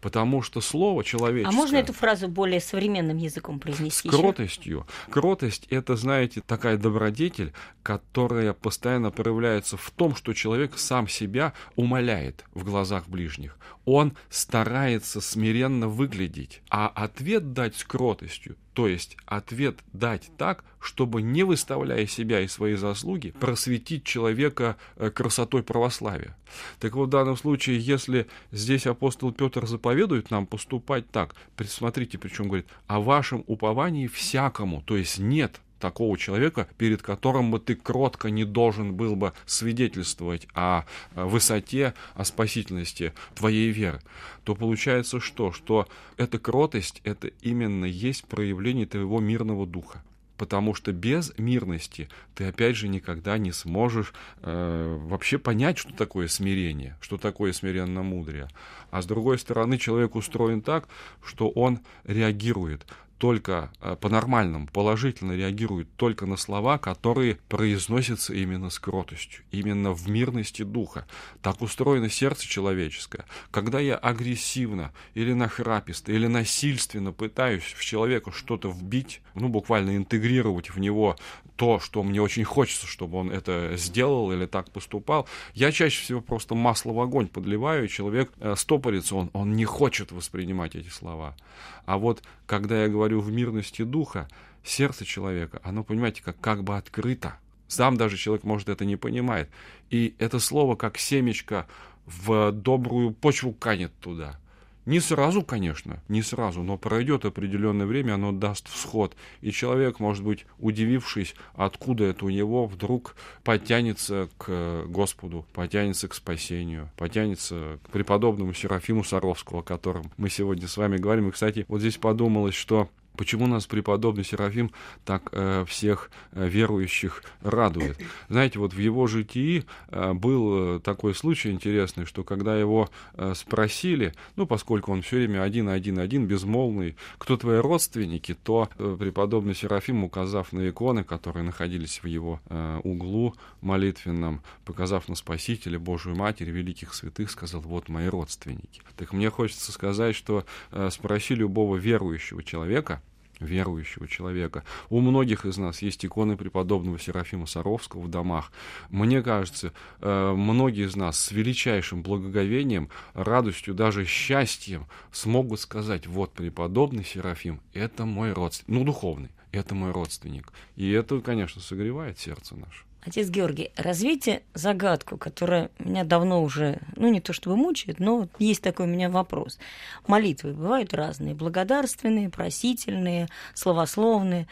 Потому 0.03 0.41
что 0.41 0.60
слово 0.60 1.01
человеческое... 1.01 1.55
А 1.55 1.57
можно 1.57 1.77
эту 1.77 1.93
фразу 1.93 2.27
более 2.27 2.60
современным 2.60 3.15
языком 3.15 3.57
произнести? 3.57 4.10
С 4.10 4.12
кротостью. 4.12 4.86
Кротость– 5.10 5.65
это, 5.69 5.95
знаете, 5.95 6.41
такая 6.45 6.75
добродетель, 6.75 7.53
которая 7.83 8.51
постоянно 8.51 9.12
проявляется 9.12 9.77
в 9.77 9.89
том, 9.91 10.13
что 10.13 10.33
человек 10.33 10.77
сам 10.77 11.07
себя 11.07 11.53
умоляет 11.77 12.43
в 12.53 12.65
глазах 12.65 13.07
ближних. 13.07 13.57
Он 13.86 14.17
старается 14.29 15.22
смиренно 15.22 15.88
выглядеть, 15.88 16.62
а 16.69 16.88
ответ 16.89 17.53
дать 17.53 17.77
с 17.77 17.86
кротостью 17.86 18.57
то 18.74 18.88
есть 18.88 19.18
ответ 19.25 19.80
дать 19.94 20.32
так, 20.38 20.63
чтобы, 20.80 21.22
не 21.22 21.44
выставляя 21.44 22.06
себя 22.08 22.42
и 22.42 22.48
свои 22.48 22.75
заслуги, 22.75 23.32
просветить 23.39 24.03
человека 24.03 24.77
э, 24.98 25.10
красотой 25.10 25.63
православия. 25.63 26.36
Так 26.80 26.96
вот, 26.96 27.08
в 27.08 27.12
данном 27.12 27.38
случае, 27.38 27.80
если 27.80 28.27
здесь 28.51 28.86
апостол 28.86 29.32
Петр 29.32 29.65
заповедует 29.65 30.30
нам 30.30 30.46
поступать 30.46 31.10
так, 31.10 31.36
смотрите, 31.68 32.18
причем 32.18 32.48
говорит, 32.48 32.68
о 32.88 33.00
вашем 33.00 33.44
уповании 33.48 34.08
всякому, 34.08 34.82
то 34.82 34.98
есть 34.98 35.20
нет 35.20 35.62
такого 35.84 36.18
человека, 36.18 36.70
перед 36.78 37.02
которым 37.02 37.52
бы 37.52 37.60
ты 37.60 37.75
кротко 37.75 38.30
не 38.30 38.46
должен 38.46 38.94
был 38.94 39.18
бы 39.18 39.34
свидетельствовать 39.46 40.48
о 40.54 40.86
высоте, 41.13 41.94
о 42.16 42.24
спасительности 42.24 43.12
твоей 43.36 43.70
веры, 43.70 44.00
то 44.46 44.56
получается 44.56 45.20
что? 45.20 45.52
Что 45.52 45.86
эта 46.16 46.40
кротость, 46.40 47.02
это 47.04 47.28
именно 47.42 47.84
есть 47.84 48.24
проявление 48.24 48.86
твоего 48.86 49.20
мирного 49.20 49.68
духа 49.68 50.02
потому 50.36 50.74
что 50.74 50.92
без 50.92 51.32
мирности 51.38 52.10
ты 52.36 52.46
опять 52.46 52.75
же 52.75 52.88
никогда 52.88 53.38
не 53.38 53.52
сможешь 53.52 54.13
э, 54.42 54.98
вообще 55.06 55.38
понять, 55.38 55.78
что 55.78 55.94
такое 55.94 56.28
смирение, 56.28 56.98
что 57.02 57.18
такое 57.18 57.54
смиренно-мудрее. 57.54 58.50
А 58.90 59.02
с 59.02 59.06
другой 59.06 59.38
стороны, 59.38 59.78
человек 59.78 60.16
устроен 60.16 60.62
так, 60.62 60.90
что 61.24 61.50
он 61.50 61.80
реагирует 62.04 62.86
только 63.24 63.72
э, 63.80 63.96
по-нормальному, 63.96 64.68
положительно 64.68 65.32
реагирует 65.32 65.88
только 65.96 66.25
на 66.25 66.36
слова, 66.36 66.77
которые 66.77 67.38
произносятся 67.48 68.34
именно 68.34 68.70
с 68.70 68.80
кротостью, 68.80 69.46
именно 69.50 69.94
в 69.94 70.10
мирности 70.10 70.63
духа. 70.63 71.08
Так 71.42 71.62
устроено 71.62 72.10
сердце 72.10 72.46
человеческое. 72.46 73.24
Когда 73.50 73.80
я 73.80 73.96
агрессивно 73.96 74.92
или 75.13 75.32
нахраписто, 75.32 76.12
или 76.12 76.27
насильственно 76.27 77.13
пытаюсь 77.13 77.63
в 77.63 77.82
человека 77.82 78.34
что-то 78.34 78.70
вбить, 78.70 79.22
ну, 79.36 79.48
буквально 79.48 79.96
интегрировать 79.96 80.72
в 80.72 80.80
него 80.80 81.15
то, 81.56 81.80
что 81.80 82.03
мне 82.03 82.22
очень 82.22 82.44
хочется, 82.44 82.88
чтобы 82.88 83.20
он 83.20 83.32
это 83.32 83.77
сделал 83.77 84.34
или 84.34 84.48
так 84.48 84.70
поступал, 84.70 85.30
я 85.53 85.72
чаще 85.72 86.03
всего 86.03 86.20
просто 86.20 86.56
масло 86.56 86.92
в 86.92 87.00
огонь 87.00 87.30
подливаю, 87.30 87.86
и 87.86 87.89
человек 87.89 88.34
э, 88.42 88.56
стопорится, 88.58 89.15
он, 89.15 89.30
он 89.32 89.53
не 89.53 89.63
хочет 89.63 90.12
воспринимать 90.12 90.75
эти 90.75 90.89
слова. 90.89 91.38
А 91.86 91.98
вот 91.98 92.24
когда 92.46 92.84
я 92.84 92.88
говорю 92.88 93.12
в 93.20 93.32
мирности 93.32 93.84
духа, 93.84 94.27
сердце 94.63 95.05
человека, 95.05 95.60
оно, 95.63 95.84
понимаете, 95.84 96.22
как, 96.24 96.39
как 96.39 96.63
бы 96.63 96.77
открыто. 96.77 97.38
Сам 97.67 97.98
даже 97.98 98.17
человек, 98.17 98.43
может, 98.43 98.70
это 98.70 98.86
не 98.86 98.96
понимает. 98.96 99.50
И 99.89 100.15
это 100.20 100.39
слово, 100.39 100.75
как 100.75 100.98
семечко, 100.98 101.67
в 102.05 102.51
добрую 102.51 103.12
почву 103.12 103.53
канет 103.53 103.91
туда– 104.00 104.39
не 104.86 105.00
сразу, 105.00 105.43
конечно, 105.43 106.03
не 106.10 106.22
сразу, 106.22 106.62
но 106.62 106.77
пройдет 106.77 107.24
определенное 107.24 107.86
время, 107.86 108.15
оно 108.15 108.34
даст 108.34 108.67
всход. 108.67 109.15
И 109.39 109.51
человек, 109.51 110.00
может 110.00 110.25
быть, 110.25 110.46
удивившись, 110.60 111.36
откуда 111.55 112.05
это 112.05 112.25
у 112.25 112.29
него, 112.29 112.65
вдруг 112.65 113.15
потянется 113.43 114.29
к 114.38 114.84
Господу, 114.88 115.46
потянется 115.53 116.10
к 116.10 116.13
спасению, 116.13 116.89
потянется 116.98 117.79
к 117.84 117.91
преподобному 117.91 118.53
Серафиму 118.53 119.05
Саровскому, 119.05 119.62
о 119.62 119.63
котором 119.63 120.12
мы 120.17 120.29
сегодня 120.29 120.67
с 120.67 120.75
вами 120.75 120.98
говорим. 120.98 121.29
И, 121.29 121.32
кстати, 121.32 121.65
вот 121.70 121.79
здесь 121.79 121.98
подумалось, 121.98 122.55
что 122.55 122.89
Почему 123.15 123.48
нас 123.48 123.67
преподобный 123.67 124.24
Серафим 124.24 124.72
так 125.05 125.29
э, 125.32 125.65
всех 125.67 126.10
э, 126.32 126.48
верующих 126.48 127.24
радует? 127.41 127.98
Знаете, 128.27 128.60
вот 128.60 128.74
в 128.74 128.79
его 128.79 129.08
житии 129.08 129.65
э, 129.89 130.13
был 130.13 130.77
э, 130.77 130.79
такой 130.79 131.13
случай 131.13 131.51
интересный, 131.51 132.05
что 132.05 132.24
когда 132.24 132.58
его 132.58 132.89
э, 133.13 133.34
спросили, 133.36 134.13
ну, 134.36 134.48
поскольку 134.48 134.91
он 134.91 135.03
все 135.03 135.17
время 135.17 135.43
один-один-один, 135.43 136.25
безмолвный, 136.25 136.96
кто 137.17 137.38
твои 137.38 137.60
родственники, 137.60 138.34
то 138.34 138.70
э, 138.77 138.98
преподобный 139.00 139.53
Серафим, 139.53 140.03
указав 140.03 140.51
на 140.51 140.67
иконы, 140.67 141.03
которые 141.03 141.43
находились 141.43 142.01
в 142.01 142.08
его 142.08 142.39
э, 142.50 142.82
углу 142.84 143.36
молитвенном, 143.62 144.41
показав 144.65 145.08
на 145.08 145.15
Спасителя, 145.15 145.77
Божию 145.77 146.15
Матерь, 146.15 146.50
великих 146.50 146.93
святых, 146.93 147.29
сказал, 147.29 147.62
вот 147.62 147.89
мои 147.89 148.08
родственники. 148.08 148.82
Так 148.98 149.13
мне 149.13 149.29
хочется 149.29 149.72
сказать, 149.72 150.15
что 150.15 150.46
э, 150.72 150.89
спроси 150.91 151.36
любого 151.36 151.77
верующего 151.77 152.43
человека, 152.43 153.01
верующего 153.40 154.08
человека. 154.08 154.63
У 154.90 155.00
многих 155.02 155.46
из 155.46 155.58
нас 155.58 155.82
есть 155.82 156.06
иконы 156.06 156.38
преподобного 156.38 157.00
Серафима 157.00 157.46
Саровского 157.46 158.02
в 158.02 158.10
домах. 158.10 158.52
Мне 158.90 159.22
кажется, 159.22 159.74
э, 160.02 160.34
многие 160.34 160.86
из 160.86 160.96
нас 160.96 161.20
с 161.20 161.32
величайшим 161.32 162.04
благоговением, 162.04 162.90
радостью, 163.13 163.74
даже 163.74 164.06
счастьем 164.06 164.86
смогут 165.12 165.60
сказать, 165.60 166.08
вот 166.08 166.34
преподобный 166.34 167.04
Серафим, 167.04 167.62
это 167.74 168.06
мой 168.06 168.34
родственник, 168.34 168.80
ну, 168.80 168.86
духовный, 168.86 169.30
это 169.52 169.75
мой 169.75 169.92
родственник. 169.92 170.52
И 170.75 170.90
это, 170.92 171.20
конечно, 171.22 171.62
согревает 171.62 172.20
сердце 172.20 172.56
наше. 172.56 172.84
Отец 173.05 173.29
Георгий, 173.29 173.72
развейте 173.75 174.43
загадку, 174.53 175.17
которая 175.17 175.69
меня 175.77 176.05
давно 176.05 176.41
уже, 176.41 176.79
ну 176.95 177.10
не 177.10 177.19
то 177.19 177.33
чтобы 177.33 177.57
мучает, 177.57 178.00
но 178.00 178.29
есть 178.39 178.62
такой 178.62 178.86
у 178.86 178.89
меня 178.89 179.10
вопрос. 179.10 179.60
Молитвы 180.07 180.53
бывают 180.53 180.93
разные, 180.93 181.36
благодарственные, 181.36 182.29
просительные, 182.29 183.27
словословные. 183.53 184.48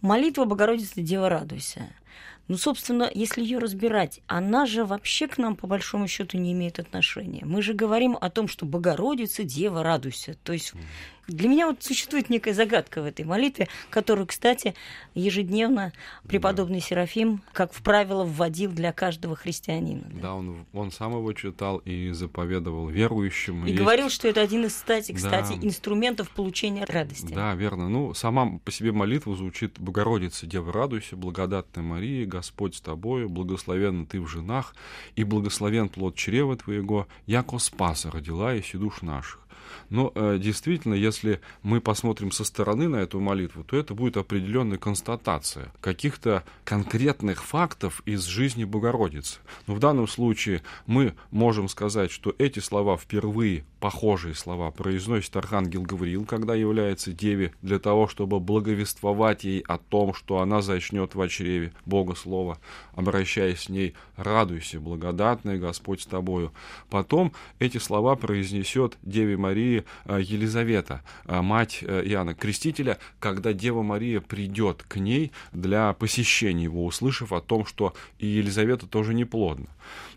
Молитва 0.00 0.44
Богородицы 0.44 1.02
Дева 1.02 1.28
радуйся. 1.28 1.88
Ну, 2.48 2.56
собственно, 2.56 3.08
если 3.12 3.42
ее 3.42 3.58
разбирать, 3.58 4.20
она 4.26 4.66
же 4.66 4.84
вообще 4.84 5.26
к 5.26 5.38
нам, 5.38 5.56
по 5.56 5.66
большому 5.66 6.06
счету, 6.06 6.38
не 6.38 6.52
имеет 6.52 6.78
отношения. 6.78 7.44
Мы 7.44 7.62
же 7.62 7.72
говорим 7.72 8.18
о 8.20 8.30
том, 8.30 8.48
что 8.48 8.66
Богородица, 8.66 9.44
Дева, 9.44 9.82
радуйся. 9.82 10.34
То 10.42 10.52
есть 10.52 10.72
для 11.28 11.48
меня 11.48 11.68
вот 11.68 11.82
существует 11.82 12.30
некая 12.30 12.52
загадка 12.52 13.00
в 13.00 13.04
этой 13.04 13.24
молитве, 13.24 13.68
которую, 13.90 14.26
кстати, 14.26 14.74
ежедневно 15.14 15.92
преподобный 16.26 16.80
да. 16.80 16.86
Серафим, 16.86 17.42
как 17.52 17.72
в 17.72 17.82
правило, 17.82 18.24
вводил 18.24 18.72
для 18.72 18.92
каждого 18.92 19.36
христианина. 19.36 20.02
Да, 20.14 20.20
да 20.20 20.34
он, 20.34 20.66
он 20.72 20.90
сам 20.90 21.12
его 21.12 21.32
читал 21.32 21.78
и 21.78 22.10
заповедовал 22.10 22.88
верующим. 22.88 23.64
И 23.66 23.70
есть... 23.70 23.80
говорил, 23.80 24.08
что 24.08 24.26
это 24.26 24.40
один 24.40 24.64
из, 24.64 24.74
кстати, 24.74 25.12
кстати 25.12 25.54
да. 25.54 25.66
инструментов 25.66 26.30
получения 26.30 26.84
радости. 26.84 27.32
Да, 27.32 27.54
верно. 27.54 27.88
Ну, 27.88 28.14
сама 28.14 28.58
по 28.64 28.72
себе 28.72 28.90
молитва 28.90 29.36
звучит 29.36 29.78
«Богородица, 29.78 30.46
Дева, 30.46 30.72
радуйся, 30.72 31.16
благодатная 31.16 31.84
Мария, 31.84 32.26
Господь 32.26 32.74
с 32.74 32.80
тобою, 32.80 33.28
благословенна 33.28 34.06
ты 34.06 34.20
в 34.20 34.26
женах, 34.26 34.74
и 35.14 35.22
благословен 35.22 35.88
плод 35.88 36.16
чрева 36.16 36.56
твоего, 36.56 37.06
яко 37.26 37.58
спаса 37.58 38.10
родила 38.10 38.54
и 38.54 38.62
душ 38.76 39.02
наших». 39.02 39.41
Но 39.90 40.12
э, 40.14 40.38
действительно, 40.40 40.94
если 40.94 41.40
мы 41.62 41.80
посмотрим 41.80 42.30
со 42.32 42.44
стороны 42.44 42.88
на 42.88 42.96
эту 42.96 43.20
молитву, 43.20 43.64
то 43.64 43.76
это 43.76 43.94
будет 43.94 44.16
определенная 44.16 44.78
констатация 44.78 45.72
каких-то 45.80 46.44
конкретных 46.64 47.44
фактов 47.44 48.02
из 48.06 48.24
жизни 48.24 48.64
Богородицы. 48.64 49.38
Но 49.66 49.74
в 49.74 49.78
данном 49.78 50.08
случае 50.08 50.62
мы 50.86 51.14
можем 51.30 51.68
сказать, 51.68 52.10
что 52.10 52.34
эти 52.38 52.58
слова 52.58 52.96
впервые, 52.96 53.64
похожие 53.80 54.34
слова, 54.34 54.70
произносит 54.70 55.36
Архангел 55.36 55.82
Гавриил, 55.82 56.24
когда 56.24 56.54
является 56.54 57.12
Деве, 57.12 57.52
для 57.62 57.78
того, 57.78 58.08
чтобы 58.08 58.40
благовествовать 58.40 59.44
ей 59.44 59.60
о 59.60 59.78
том, 59.78 60.14
что 60.14 60.38
она 60.38 60.62
зачнет 60.62 61.14
в 61.14 61.28
чреве 61.28 61.72
Бога 61.86 62.14
Слова, 62.14 62.58
обращаясь 62.94 63.62
с 63.62 63.68
ней 63.68 63.94
«Радуйся, 64.16 64.80
благодатная 64.80 65.58
Господь 65.58 66.02
с 66.02 66.06
тобою». 66.06 66.52
Потом 66.90 67.32
эти 67.58 67.78
слова 67.78 68.16
произнесет 68.16 68.98
Деве 69.02 69.36
Марии 69.52 69.84
Э, 70.04 70.20
Елизавета, 70.20 71.02
э, 71.26 71.40
мать 71.40 71.78
э, 71.82 72.02
Иоанна 72.06 72.34
Крестителя, 72.34 72.98
когда 73.20 73.52
Дева 73.52 73.82
Мария 73.82 74.20
придет 74.20 74.82
к 74.82 74.96
ней 74.96 75.32
для 75.52 75.92
посещения 75.92 76.64
его, 76.64 76.84
услышав 76.84 77.32
о 77.32 77.40
том, 77.40 77.66
что 77.66 77.94
и 78.18 78.26
Елизавета 78.26 78.86
тоже 78.86 79.14
неплодна. 79.14 79.66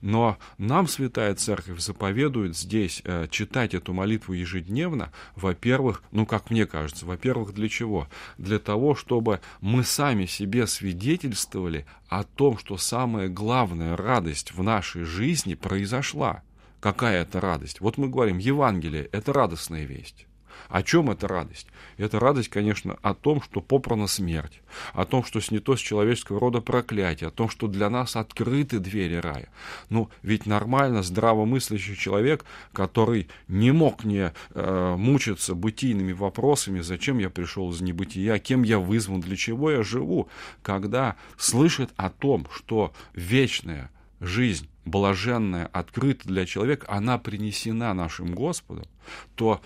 Но 0.01 0.37
нам 0.57 0.87
Святая 0.87 1.35
Церковь 1.35 1.79
заповедует 1.79 2.55
здесь 2.55 3.01
читать 3.29 3.73
эту 3.73 3.93
молитву 3.93 4.33
ежедневно, 4.33 5.11
во-первых, 5.35 6.03
ну, 6.11 6.25
как 6.25 6.49
мне 6.51 6.65
кажется, 6.65 7.05
во-первых, 7.05 7.53
для 7.53 7.67
чего? 7.67 8.07
Для 8.37 8.59
того, 8.59 8.95
чтобы 8.95 9.39
мы 9.61 9.83
сами 9.83 10.25
себе 10.25 10.67
свидетельствовали 10.67 11.85
о 12.07 12.23
том, 12.23 12.57
что 12.57 12.77
самая 12.77 13.27
главная 13.27 13.97
радость 13.97 14.51
в 14.53 14.61
нашей 14.63 15.03
жизни 15.03 15.55
произошла. 15.55 16.43
Какая 16.85 17.23
это 17.23 17.41
радость? 17.41 17.81
Вот 17.81 17.97
мы 17.97 18.09
говорим, 18.09 18.37
Евангелие– 18.37 19.05
это 19.11 19.33
радостная 19.33 19.85
весть. 19.85 20.27
О 20.69 20.83
чем 20.83 21.09
эта 21.09 21.27
радость? 21.27 21.65
Это 21.97 22.19
радость, 22.19 22.49
конечно, 22.49 22.99
о 23.01 23.15
том, 23.15 23.41
что 23.41 23.59
попрана 23.59 24.05
смерть, 24.05 24.61
о 24.93 25.05
том, 25.05 25.23
что 25.23 25.41
снято 25.41 25.77
с 25.77 25.79
человеческого 25.79 26.39
рода 26.39 26.61
проклятие, 26.61 27.29
о 27.29 27.31
том, 27.31 27.49
что 27.49 27.65
для 27.65 27.89
нас 27.89 28.15
открыты 28.15 28.77
двери 28.77 29.15
рая. 29.15 29.49
Ну, 29.89 30.11
ведь 30.21 30.45
нормально 30.45 31.01
здравомыслящий 31.01 31.95
человек, 31.95 32.45
который 32.71 33.29
не 33.47 33.71
мог 33.71 34.03
не 34.03 34.31
э, 34.53 34.95
мучиться 34.95 35.55
бытийными 35.55 36.13
вопросами, 36.13 36.81
зачем 36.81 37.17
я 37.17 37.31
пришел 37.31 37.71
из 37.71 37.81
небытия, 37.81 38.37
кем 38.37 38.61
я 38.61 38.77
вызван, 38.77 39.21
для 39.21 39.35
чего 39.35 39.71
я 39.71 39.81
живу, 39.81 40.29
когда 40.61 41.15
слышит 41.35 41.89
о 41.95 42.11
том, 42.11 42.45
что 42.51 42.93
вечная 43.15 43.89
жизнь 44.19 44.69
блаженная, 44.85 45.67
открыта 45.67 46.27
для 46.27 46.45
человека, 46.45 46.87
она 46.89 47.17
принесена 47.17 47.93
нашим 47.93 48.33
Господом, 48.33 48.85
то 49.35 49.61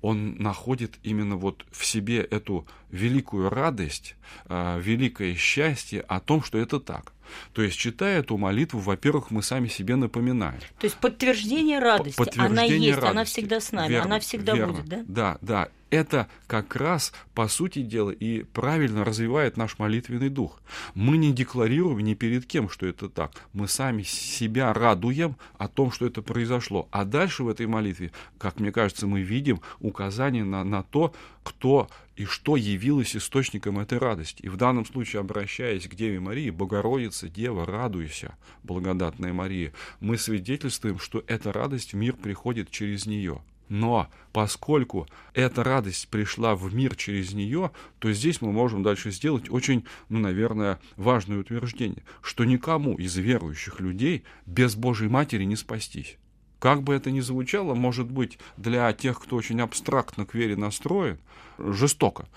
он 0.00 0.36
находит 0.36 0.98
именно 1.02 1.36
вот 1.36 1.66
в 1.70 1.84
себе 1.84 2.20
эту 2.20 2.66
великую 2.90 3.50
радость, 3.50 4.16
а, 4.46 4.78
великое 4.78 5.34
счастье 5.34 6.00
о 6.00 6.20
том, 6.20 6.42
что 6.42 6.58
это 6.58 6.80
так. 6.80 7.12
То 7.52 7.62
есть, 7.62 7.78
читая 7.78 8.20
эту 8.20 8.36
молитву, 8.36 8.80
во-первых, 8.80 9.30
мы 9.30 9.42
сами 9.42 9.68
себе 9.68 9.96
напоминаем. 9.96 10.60
То 10.78 10.86
есть 10.86 10.96
подтверждение 10.96 11.78
радости, 11.78 12.16
подтверждение 12.16 12.52
она 12.52 12.62
есть, 12.62 12.96
радости. 12.96 13.10
она 13.10 13.24
всегда 13.24 13.60
с 13.60 13.72
нами, 13.72 13.90
верно, 13.90 14.06
она 14.06 14.20
всегда 14.20 14.54
верно. 14.54 14.72
будет, 14.74 14.86
да? 14.86 15.04
Да, 15.06 15.38
да 15.40 15.68
это 15.90 16.28
как 16.46 16.76
раз, 16.76 17.12
по 17.34 17.48
сути 17.48 17.82
дела, 17.82 18.10
и 18.10 18.44
правильно 18.44 19.04
развивает 19.04 19.56
наш 19.56 19.78
молитвенный 19.78 20.28
дух. 20.28 20.60
Мы 20.94 21.16
не 21.16 21.32
декларируем 21.32 22.00
ни 22.00 22.14
перед 22.14 22.46
кем, 22.46 22.68
что 22.68 22.86
это 22.86 23.08
так. 23.08 23.32
Мы 23.52 23.68
сами 23.68 24.02
себя 24.02 24.72
радуем 24.72 25.36
о 25.58 25.68
том, 25.68 25.92
что 25.92 26.06
это 26.06 26.22
произошло. 26.22 26.88
А 26.90 27.04
дальше 27.04 27.42
в 27.42 27.48
этой 27.48 27.66
молитве, 27.66 28.12
как 28.38 28.60
мне 28.60 28.72
кажется, 28.72 29.06
мы 29.06 29.20
видим 29.20 29.60
указание 29.80 30.44
на, 30.44 30.64
на 30.64 30.82
то, 30.82 31.12
кто 31.42 31.88
и 32.16 32.24
что 32.24 32.56
явилось 32.56 33.16
источником 33.16 33.78
этой 33.78 33.98
радости. 33.98 34.42
И 34.42 34.48
в 34.48 34.56
данном 34.56 34.84
случае, 34.84 35.20
обращаясь 35.20 35.88
к 35.88 35.94
Деве 35.94 36.20
Марии, 36.20 36.50
Богородица, 36.50 37.28
Дева, 37.28 37.64
радуйся, 37.64 38.36
благодатная 38.62 39.32
Мария, 39.32 39.72
мы 40.00 40.18
свидетельствуем, 40.18 40.98
что 40.98 41.24
эта 41.26 41.52
радость 41.52 41.92
в 41.92 41.96
мир 41.96 42.14
приходит 42.14 42.70
через 42.70 43.06
нее. 43.06 43.42
Но 43.70 44.10
поскольку 44.32 45.06
эта 45.32 45.62
радость 45.62 46.08
пришла 46.08 46.56
в 46.56 46.74
мир 46.74 46.96
через 46.96 47.32
нее, 47.32 47.70
то 48.00 48.12
здесь 48.12 48.40
мы 48.40 48.50
можем 48.50 48.82
дальше 48.82 49.12
сделать 49.12 49.48
очень, 49.48 49.84
ну, 50.08 50.18
наверное, 50.18 50.80
важное 50.96 51.38
утверждение, 51.38 52.02
что 52.20 52.44
никому 52.44 52.96
из 52.96 53.16
верующих 53.16 53.78
людей 53.78 54.24
без 54.44 54.74
Божьей 54.74 55.08
Матери 55.08 55.44
не 55.44 55.54
спастись. 55.54 56.18
Как 56.60 56.82
бы 56.82 56.94
это 56.94 57.10
ни 57.10 57.20
звучало, 57.20 57.74
может 57.74 58.08
быть, 58.08 58.38
для 58.56 58.92
тех, 58.92 59.18
кто 59.18 59.36
очень 59.36 59.60
абстрактно 59.60 60.24
к 60.24 60.34
вере 60.34 60.54
настроен, 60.56 61.18
жестоко. 61.58 62.28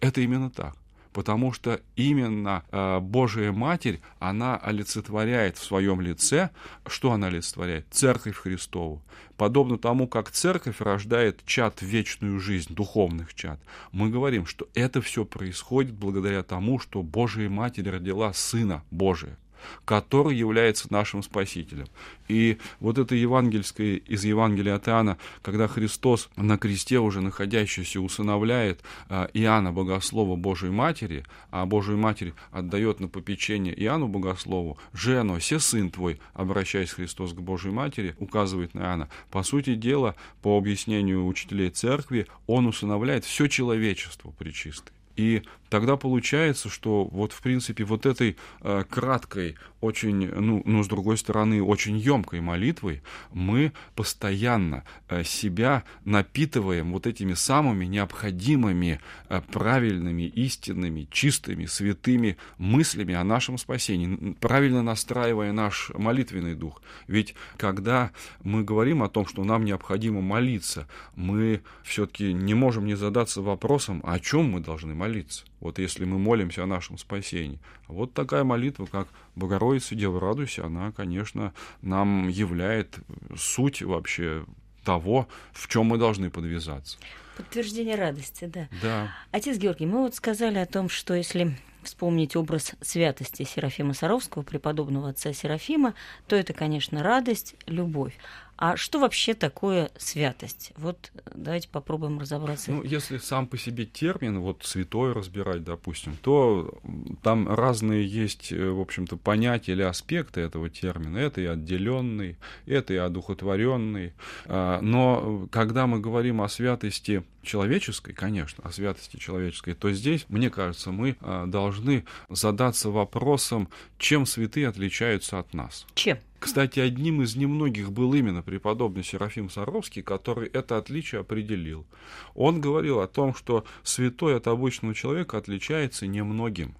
Это 0.00 0.22
именно 0.22 0.48
так 0.48 0.76
потому 1.14 1.52
что 1.52 1.80
именно 1.94 2.64
э, 2.70 2.98
Божия 2.98 3.52
Матерь, 3.52 4.00
она 4.18 4.56
олицетворяет 4.56 5.56
в 5.56 5.64
своем 5.64 6.00
лице, 6.00 6.50
что 6.86 7.12
она 7.12 7.28
олицетворяет? 7.28 7.86
Церковь 7.90 8.36
Христову. 8.36 9.00
Подобно 9.36 9.78
тому, 9.78 10.08
как 10.08 10.32
церковь 10.32 10.80
рождает 10.80 11.40
чад 11.46 11.80
вечную 11.82 12.40
жизнь, 12.40 12.74
духовных 12.74 13.32
чад, 13.32 13.60
мы 13.92 14.10
говорим, 14.10 14.44
что 14.44 14.68
это 14.74 15.00
все 15.00 15.24
происходит 15.24 15.94
благодаря 15.94 16.42
тому, 16.42 16.80
что 16.80 17.02
Божия 17.02 17.48
Матерь 17.48 17.88
родила 17.88 18.32
Сына 18.32 18.82
Божия 18.90 19.38
который 19.84 20.36
является 20.36 20.92
нашим 20.92 21.22
Спасителем. 21.22 21.86
И 22.28 22.58
вот 22.80 22.98
это 22.98 23.14
евангельское 23.14 23.96
из 23.96 24.24
Евангелия 24.24 24.76
от 24.76 24.88
Иоанна, 24.88 25.18
когда 25.42 25.68
Христос 25.68 26.30
на 26.36 26.56
кресте 26.56 26.98
уже 26.98 27.20
находящийся 27.20 28.00
усыновляет 28.00 28.80
а, 29.08 29.28
Иоанна 29.34 29.72
Богослова 29.72 30.36
Божией 30.36 30.72
Матери, 30.72 31.24
а 31.50 31.66
Божию 31.66 31.98
Матерь 31.98 32.32
отдает 32.50 33.00
на 33.00 33.08
попечение 33.08 33.74
Иоанну 33.82 34.08
Богослову, 34.08 34.78
«Жено, 34.92 35.38
се 35.40 35.58
сын 35.58 35.90
твой», 35.90 36.18
обращаясь 36.32 36.90
Христос 36.90 37.32
к 37.32 37.40
Божьей 37.40 37.72
Матери, 37.72 38.14
указывает 38.18 38.74
на 38.74 38.80
Иоанна. 38.80 39.08
По 39.30 39.42
сути 39.42 39.74
дела, 39.74 40.14
по 40.42 40.56
объяснению 40.56 41.26
учителей 41.26 41.70
церкви, 41.70 42.26
он 42.46 42.66
усыновляет 42.66 43.24
все 43.24 43.46
человечество 43.48 44.32
причистое. 44.38 44.94
И 45.16 45.42
тогда 45.74 45.96
получается, 45.96 46.68
что 46.68 47.02
вот 47.06 47.32
в 47.32 47.42
принципе 47.42 47.82
вот 47.82 48.06
этой 48.06 48.36
э, 48.60 48.84
краткой, 48.88 49.56
очень, 49.80 50.28
ну, 50.28 50.62
ну, 50.64 50.84
с 50.84 50.86
другой 50.86 51.18
стороны, 51.18 51.60
очень 51.60 51.98
емкой 51.98 52.40
молитвой 52.40 53.02
мы 53.32 53.72
постоянно 53.96 54.84
э, 55.08 55.24
себя 55.24 55.82
напитываем 56.04 56.92
вот 56.92 57.08
этими 57.08 57.34
самыми 57.34 57.86
необходимыми, 57.86 59.00
э, 59.28 59.40
правильными, 59.50 60.22
истинными, 60.22 61.08
чистыми, 61.10 61.66
святыми 61.66 62.36
мыслями 62.56 63.14
о 63.14 63.24
нашем 63.24 63.58
спасении, 63.58 64.34
правильно 64.34 64.80
настраивая 64.80 65.50
наш 65.50 65.90
молитвенный 65.92 66.54
дух. 66.54 66.82
Ведь 67.08 67.34
когда 67.56 68.12
мы 68.44 68.62
говорим 68.62 69.02
о 69.02 69.08
том, 69.08 69.26
что 69.26 69.42
нам 69.42 69.64
необходимо 69.64 70.20
молиться, 70.20 70.86
мы 71.16 71.62
все-таки 71.82 72.32
не 72.32 72.54
можем 72.54 72.86
не 72.86 72.94
задаться 72.94 73.42
вопросом, 73.42 74.00
о 74.04 74.20
чем 74.20 74.52
мы 74.52 74.60
должны 74.60 74.94
молиться. 74.94 75.44
Вот 75.64 75.78
если 75.78 76.04
мы 76.04 76.18
молимся 76.18 76.62
о 76.62 76.66
нашем 76.66 76.98
спасении. 76.98 77.58
Вот 77.88 78.12
такая 78.12 78.44
молитва, 78.44 78.84
как 78.84 79.08
Богородица, 79.34 79.94
Дева, 79.94 80.20
радуйся, 80.20 80.66
она, 80.66 80.92
конечно, 80.92 81.54
нам 81.80 82.28
являет 82.28 82.98
суть 83.34 83.80
вообще 83.80 84.44
того, 84.84 85.26
в 85.54 85.66
чем 85.66 85.86
мы 85.86 85.96
должны 85.96 86.30
подвязаться. 86.30 86.98
Подтверждение 87.38 87.96
радости, 87.96 88.44
да. 88.44 88.68
Да. 88.82 89.14
Отец 89.32 89.56
Георгий, 89.56 89.86
мы 89.86 90.02
вот 90.02 90.14
сказали 90.14 90.58
о 90.58 90.66
том, 90.66 90.90
что 90.90 91.14
если 91.14 91.56
вспомнить 91.82 92.36
образ 92.36 92.72
святости 92.82 93.44
Серафима 93.44 93.94
Саровского, 93.94 94.42
преподобного 94.42 95.08
отца 95.08 95.32
Серафима, 95.32 95.94
то 96.26 96.36
это, 96.36 96.52
конечно, 96.52 97.02
радость, 97.02 97.54
любовь. 97.66 98.14
А 98.56 98.76
что 98.76 99.00
вообще 99.00 99.34
такое 99.34 99.90
святость? 99.96 100.72
Вот 100.76 101.10
давайте 101.34 101.68
попробуем 101.68 102.20
разобраться. 102.20 102.70
Ну, 102.70 102.84
если 102.84 103.18
сам 103.18 103.46
по 103.46 103.58
себе 103.58 103.84
термин, 103.84 104.40
вот 104.40 104.62
святой 104.64 105.12
разбирать, 105.12 105.64
допустим, 105.64 106.16
то 106.22 106.78
там 107.22 107.48
разные 107.48 108.06
есть, 108.06 108.52
э, 108.52 108.70
в 108.70 108.80
общем-то, 108.80 109.16
понятия 109.16 109.72
или 109.72 109.82
аспекты 109.82 110.40
этого 110.40 110.70
термина. 110.70 111.18
Это 111.18 111.40
и 111.40 111.46
отделенный, 111.46 112.36
это 112.66 112.94
и 112.94 112.96
одухотворенный. 112.96 114.12
А, 114.46 114.80
но 114.80 115.48
когда 115.50 115.86
мы 115.86 116.00
говорим 116.00 116.40
о 116.40 116.48
святости 116.48 117.24
человеческой, 117.42 118.12
конечно, 118.12 118.62
о 118.64 118.72
святости 118.72 119.16
человеческой, 119.16 119.74
то 119.74 119.92
здесь, 119.92 120.26
мне 120.28 120.50
кажется, 120.50 120.90
мы 120.90 121.16
а, 121.20 121.46
должны 121.46 122.04
задаться 122.28 122.90
вопросом, 122.90 123.68
чем 123.98 124.26
святые 124.26 124.68
отличаются 124.68 125.38
от 125.38 125.54
нас. 125.54 125.86
Чем? 125.94 126.18
Кстати, 126.44 126.78
одним 126.78 127.22
из 127.22 127.36
немногих 127.36 127.90
был 127.90 128.12
именно 128.12 128.42
преподобный 128.42 129.02
Серафим 129.02 129.48
Саровский, 129.48 130.02
который 130.02 130.46
это 130.48 130.76
отличие 130.76 131.22
определил. 131.22 131.86
Он 132.34 132.60
говорил 132.60 133.00
о 133.00 133.08
том, 133.08 133.34
что 133.34 133.64
святой 133.82 134.36
от 134.36 134.46
обычного 134.46 134.94
человека 134.94 135.38
отличается 135.38 136.06
немногим 136.06 136.76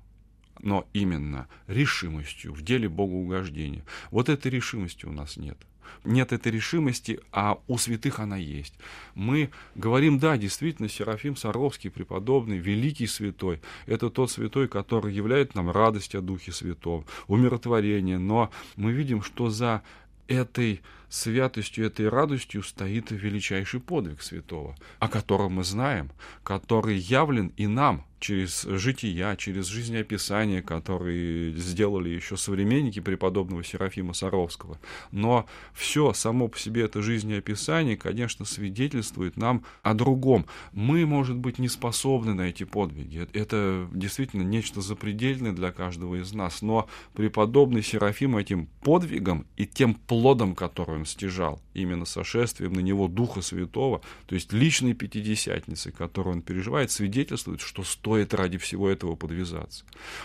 но 0.61 0.87
именно 0.93 1.49
решимостью 1.67 2.53
в 2.53 2.63
деле 2.63 2.89
богоугождения. 2.89 3.85
Вот 4.11 4.29
этой 4.29 4.51
решимости 4.51 5.05
у 5.05 5.13
нас 5.13 5.37
нет 5.37 5.59
нет 6.05 6.33
этой 6.33 6.53
решимости, 6.53 7.21
а 7.33 7.59
у 7.67 7.79
святых 7.79 8.21
она 8.21 8.37
есть. 8.37 8.75
Мы 9.15 9.51
говорим, 9.75 10.19
да, 10.19 10.37
действительно, 10.37 10.89
Серафим 10.89 11.37
Саровский, 11.37 11.91
преподобный, 11.91 12.59
великий 12.59 13.07
святой, 13.07 13.61
это 13.87 14.11
тот 14.11 14.31
святой, 14.31 14.69
который 14.69 15.13
являет 15.13 15.55
нам 15.55 15.71
радость 15.71 16.15
о 16.15 16.21
Духе 16.21 16.53
Святом, 16.53 17.05
умиротворение, 17.27 18.19
но 18.19 18.51
мы 18.77 18.93
видим, 18.93 19.23
что 19.23 19.51
за 19.51 19.83
этой 20.29 20.81
святостью, 21.15 21.87
этой 21.87 22.09
радостью 22.09 22.63
стоит 22.63 23.11
величайший 23.11 23.81
подвиг 23.81 24.23
святого, 24.23 24.75
о 24.99 25.09
котором 25.09 25.55
мы 25.55 25.65
знаем, 25.65 26.11
который 26.43 26.97
явлен 26.97 27.53
и 27.57 27.67
нам 27.67 28.05
через 28.25 28.63
жития, 28.63 29.37
через 29.37 29.67
жизнеописания, 29.67 30.63
которые 30.63 31.53
сделали 31.59 32.09
еще 32.09 32.39
современники 32.39 33.01
преподобного 33.01 33.63
Серафима 33.63 34.15
Саровского. 34.15 34.79
Но 35.13 35.45
все 35.75 36.15
само 36.15 36.49
по 36.49 36.59
себе 36.59 36.85
это 36.85 37.03
жизнеописание, 37.03 37.99
конечно, 37.99 38.47
свидетельствует 38.47 39.37
нам 39.37 39.63
о 39.83 39.93
другом. 39.93 40.47
Мы, 40.73 41.05
может 41.05 41.37
быть, 41.37 41.59
не 41.59 41.69
способны 41.69 42.33
на 42.33 42.49
эти 42.49 42.65
подвиги. 42.65 43.29
Это 43.35 43.87
действительно 43.93 44.43
нечто 44.43 44.81
запредельное 44.81 45.53
для 45.53 45.71
каждого 45.71 46.15
из 46.15 46.33
нас. 46.33 46.63
Но 46.63 46.89
преподобный 47.13 47.83
Серафим 47.83 48.39
этим 48.39 48.69
подвигом 48.83 49.47
и 49.59 49.67
тем 49.67 49.93
плодом, 49.93 50.55
который 50.55 50.97
он 50.97 51.04
стяжал, 51.07 51.61
именно 51.75 52.05
сошествием 52.05 52.73
на 52.73 52.81
него 52.81 53.09
Духа 53.09 53.43
Святого, 53.43 54.01
то 54.27 54.35
есть 54.35 54.53
личной 54.53 54.95
пятидесятницы, 54.95 55.93
которую 55.93 56.37
он 56.37 56.43
переживает, 56.43 56.91
свидетельствует, 56.91 57.61
что 57.61 57.83
стоит 57.85 58.35
ради 58.35 58.59
всего 58.59 58.89
этого 58.89 59.17
подвязаться. 59.17 59.85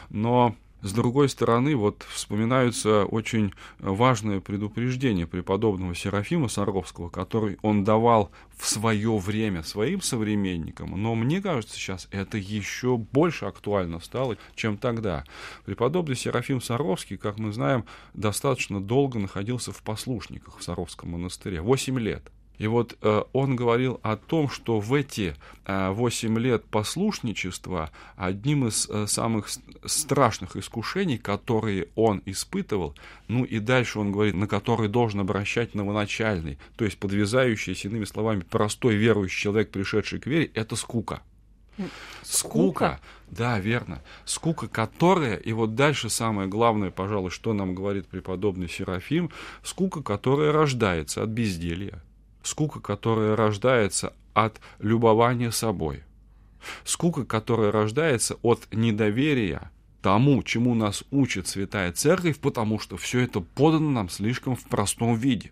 Но 0.10 0.56
с 0.82 0.94
другой 0.94 1.28
стороны, 1.28 1.76
вот 1.76 2.06
вспоминаются 2.10 3.06
очень 3.06 3.54
важное 3.80 4.40
предупреждение 4.40 5.28
преподобного 5.28 5.94
Серафима 5.94 6.48
Саровского, 6.48 7.10
который 7.10 7.58
он 7.62 7.84
давал 7.84 8.32
в 8.58 8.68
свое 8.68 9.18
время 9.18 9.64
своим 9.64 10.02
современникам, 10.02 10.92
но 11.02 11.16
мне 11.16 11.42
кажется, 11.42 11.76
сейчас 11.76 12.08
это 12.12 12.38
еще 12.38 12.98
больше 12.98 13.46
актуально 13.46 14.00
стало, 14.00 14.38
чем 14.56 14.78
тогда. 14.78 15.26
Преподобный 15.66 16.16
Серафим 16.16 16.62
Саровский, 16.62 17.18
как 17.18 17.40
мы 17.40 17.52
знаем, 17.52 17.86
достаточно 18.14 18.82
долго 18.82 19.20
находился 19.20 19.72
в 19.72 19.82
послушниках 19.84 20.60
в 20.60 20.64
Саровском 20.64 21.12
монастыре, 21.12 21.62
8 21.62 22.00
лет– 22.00 22.32
и 22.60 22.68
вот 22.68 22.98
э, 23.02 23.24
он 23.32 23.56
говорил 23.56 24.00
о 24.04 24.18
том, 24.18 24.50
что 24.50 24.80
в 24.80 24.94
эти 24.94 25.36
э, 25.66 25.90
8 25.92 26.38
лет 26.38 26.66
послушничества 26.66 27.90
одним 28.18 28.68
из 28.68 28.88
э, 28.90 29.08
самых 29.08 29.48
страшных 29.86 30.58
искушений, 30.58 31.18
которые 31.18 31.88
он 31.96 32.22
испытывал, 32.26 32.96
ну 33.30 33.46
и 33.46 33.60
дальше 33.60 34.00
он 34.00 34.12
говорит, 34.12 34.36
на 34.36 34.46
которые 34.46 34.90
должен 34.90 35.22
обращать 35.22 35.74
новоначальный, 35.74 36.60
то 36.76 36.84
есть 36.84 37.00
подвязающийся, 37.00 37.88
иными 37.88 38.04
словами, 38.04 38.42
простой 38.42 38.96
верующий 38.96 39.42
человек, 39.42 39.72
пришедший 39.72 40.20
к 40.20 40.28
вере, 40.28 40.52
это 40.54 40.76
скука. 40.76 41.22
Скука? 41.78 41.90
скука, 42.24 43.00
да, 43.30 43.58
верно. 43.58 44.02
Скука, 44.26 44.68
которая, 44.68 45.38
и 45.38 45.54
вот 45.54 45.76
дальше 45.76 46.10
самое 46.10 46.50
главное, 46.50 46.92
пожалуй, 46.92 47.30
что 47.32 47.54
нам 47.54 47.74
говорит 47.74 48.08
преподобный 48.08 48.68
Серафим, 48.68 49.30
скука, 49.64 50.04
которая 50.04 50.52
рождается 50.52 51.24
от 51.24 51.30
безделья 51.30 52.04
скука, 52.44 52.80
которая 52.80 53.36
рождается 53.36 54.14
от 54.34 54.60
любования 54.80 55.52
собой, 55.52 56.04
скука, 56.84 57.26
которая 57.26 57.72
рождается 57.72 58.36
от 58.42 58.68
недоверия 58.72 59.72
тому, 60.02 60.44
чему 60.44 60.76
нас 60.76 61.04
учит 61.12 61.48
Святая 61.48 61.92
Церковь, 61.92 62.40
потому 62.40 62.80
что 62.80 62.98
все 62.98 63.20
это 63.20 63.42
подано 63.42 63.90
нам 63.90 64.10
слишком 64.10 64.56
в 64.56 64.64
простом 64.64 65.16
виде. 65.16 65.52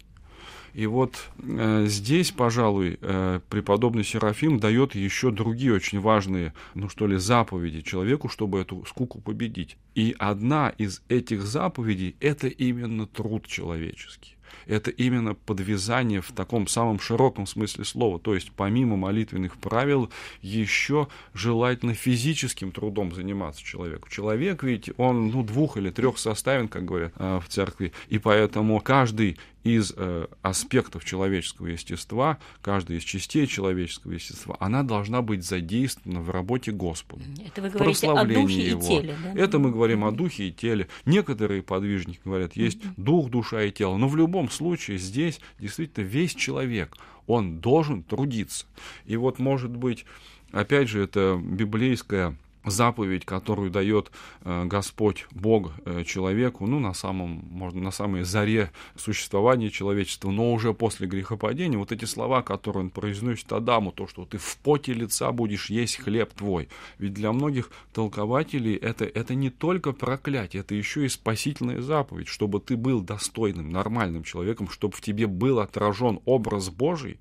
И 0.73 0.85
вот 0.85 1.29
э, 1.39 1.85
здесь, 1.87 2.31
пожалуй, 2.31 2.99
э, 3.01 3.39
преподобный 3.49 4.03
Серафим 4.03 4.59
дает 4.59 4.93
еще 4.93 5.31
другие 5.31 5.73
очень 5.73 5.99
важные, 5.99 6.53
ну 6.75 6.87
что 6.87 7.07
ли, 7.07 7.17
заповеди 7.17 7.81
человеку, 7.81 8.29
чтобы 8.29 8.59
эту 8.59 8.85
скуку 8.85 9.19
победить. 9.19 9.77
И 9.95 10.15
одна 10.19 10.69
из 10.69 11.01
этих 11.09 11.41
заповедей– 11.41 12.15
это 12.19 12.47
именно 12.47 13.07
труд 13.07 13.47
человеческий 13.47 14.36
это 14.65 14.91
именно 14.91 15.35
подвязание 15.35 16.21
в 16.21 16.31
таком 16.31 16.67
самом 16.67 16.99
широком 16.99 17.45
смысле 17.47 17.85
слова. 17.85 18.19
То 18.19 18.35
есть 18.35 18.51
помимо 18.55 18.97
молитвенных 18.97 19.57
правил 19.57 20.09
еще 20.41 21.07
желательно 21.33 21.93
физическим 21.93 22.71
трудом 22.71 23.13
заниматься 23.13 23.63
человеку. 23.63 24.09
Человек 24.09 24.63
ведь, 24.63 24.89
он 24.97 25.29
ну, 25.29 25.43
двух 25.43 25.77
или 25.77 25.89
трех 25.89 26.17
составен, 26.17 26.67
как 26.67 26.85
говорят 26.85 27.13
э, 27.17 27.39
в 27.43 27.49
церкви, 27.49 27.93
и 28.09 28.17
поэтому 28.17 28.79
каждый 28.79 29.37
из 29.67 29.93
э, 29.95 30.27
аспектов 30.41 31.03
человеческого 31.03 31.67
естества, 31.67 32.37
каждая 32.61 32.99
из 32.99 33.03
частей 33.03 33.47
человеческого 33.47 34.13
естества, 34.13 34.55
она 34.59 34.83
должна 34.83 35.21
быть 35.21 35.43
задействована 35.43 36.21
в 36.21 36.29
работе 36.29 36.71
Господа. 36.71 37.23
Это 37.45 37.61
вы 37.61 37.69
говорите 37.69 38.09
о 38.09 38.25
духе 38.25 38.67
его. 38.69 38.81
и 38.81 38.87
теле, 38.87 39.17
да? 39.21 39.41
Это 39.41 39.59
мы 39.59 39.71
говорим 39.71 40.05
о 40.05 40.11
духе 40.11 40.47
и 40.47 40.51
теле. 40.53 40.87
Некоторые 41.05 41.63
подвижники 41.63 42.19
говорят, 42.23 42.55
есть 42.55 42.79
дух, 42.95 43.29
душа 43.29 43.63
и 43.63 43.71
тело. 43.71 43.97
Но 43.97 44.07
в 44.07 44.15
любом 44.15 44.49
случае 44.49 44.97
здесь 44.99 45.41
действительно 45.59 46.05
весь 46.05 46.33
человек, 46.33 46.95
он 47.25 47.59
должен 47.59 48.03
трудиться. 48.03 48.65
И 49.05 49.17
вот, 49.17 49.37
может 49.37 49.71
быть, 49.71 50.05
опять 50.51 50.87
же, 50.87 51.03
это 51.03 51.37
библейская 51.43 52.37
заповедь, 52.69 53.25
которую 53.25 53.69
дает 53.69 54.11
э, 54.41 54.65
Господь 54.65 55.27
Бог 55.31 55.71
э, 55.85 56.03
человеку, 56.03 56.65
ну, 56.65 56.79
на 56.79 56.93
самом, 56.93 57.45
можно, 57.49 57.81
на 57.81 57.91
самой 57.91 58.23
заре 58.23 58.71
существования 58.95 59.69
человечества, 59.69 60.31
но 60.31 60.53
уже 60.53 60.73
после 60.73 61.07
грехопадения, 61.07 61.77
вот 61.77 61.91
эти 61.91 62.05
слова, 62.05 62.41
которые 62.41 62.85
он 62.85 62.89
произносит 62.89 63.51
Адаму, 63.51 63.91
то, 63.91 64.07
что 64.07 64.25
ты 64.25 64.37
в 64.37 64.57
поте 64.57 64.93
лица 64.93 65.31
будешь 65.31 65.69
есть 65.69 65.97
хлеб 65.97 66.33
твой. 66.33 66.69
Ведь 66.99 67.13
для 67.13 67.31
многих 67.31 67.69
толкователей 67.93 68.75
это, 68.75 69.05
это 69.05 69.35
не 69.35 69.49
только 69.49 69.91
проклятие, 69.91 70.61
это 70.61 70.75
еще 70.75 71.05
и 71.05 71.09
спасительная 71.09 71.81
заповедь, 71.81 72.27
чтобы 72.27 72.59
ты 72.59 72.77
был 72.77 73.01
достойным, 73.01 73.71
нормальным 73.71 74.23
человеком, 74.23 74.69
чтобы 74.69 74.95
в 74.95 75.01
тебе 75.01 75.27
был 75.27 75.59
отражен 75.59 76.19
образ 76.25 76.69
Божий, 76.69 77.19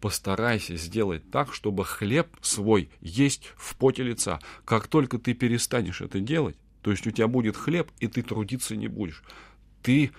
Постарайся 0.00 0.76
сделать 0.76 1.30
так, 1.30 1.54
чтобы 1.54 1.84
хлеб 1.84 2.28
свой 2.40 2.90
есть 3.00 3.52
в 3.56 3.76
поте 3.76 4.02
лица. 4.02 4.40
Как 4.64 4.86
только 4.86 5.18
ты 5.18 5.34
перестанешь 5.34 6.00
это 6.00 6.20
делать, 6.20 6.56
то 6.82 6.90
есть 6.90 7.06
у 7.06 7.10
тебя 7.10 7.28
будет 7.28 7.56
хлеб, 7.56 7.90
и 7.98 8.06
ты 8.06 8.22
трудиться 8.22 8.76
не 8.76 8.88
будешь, 8.88 9.22
ты 9.82 10.12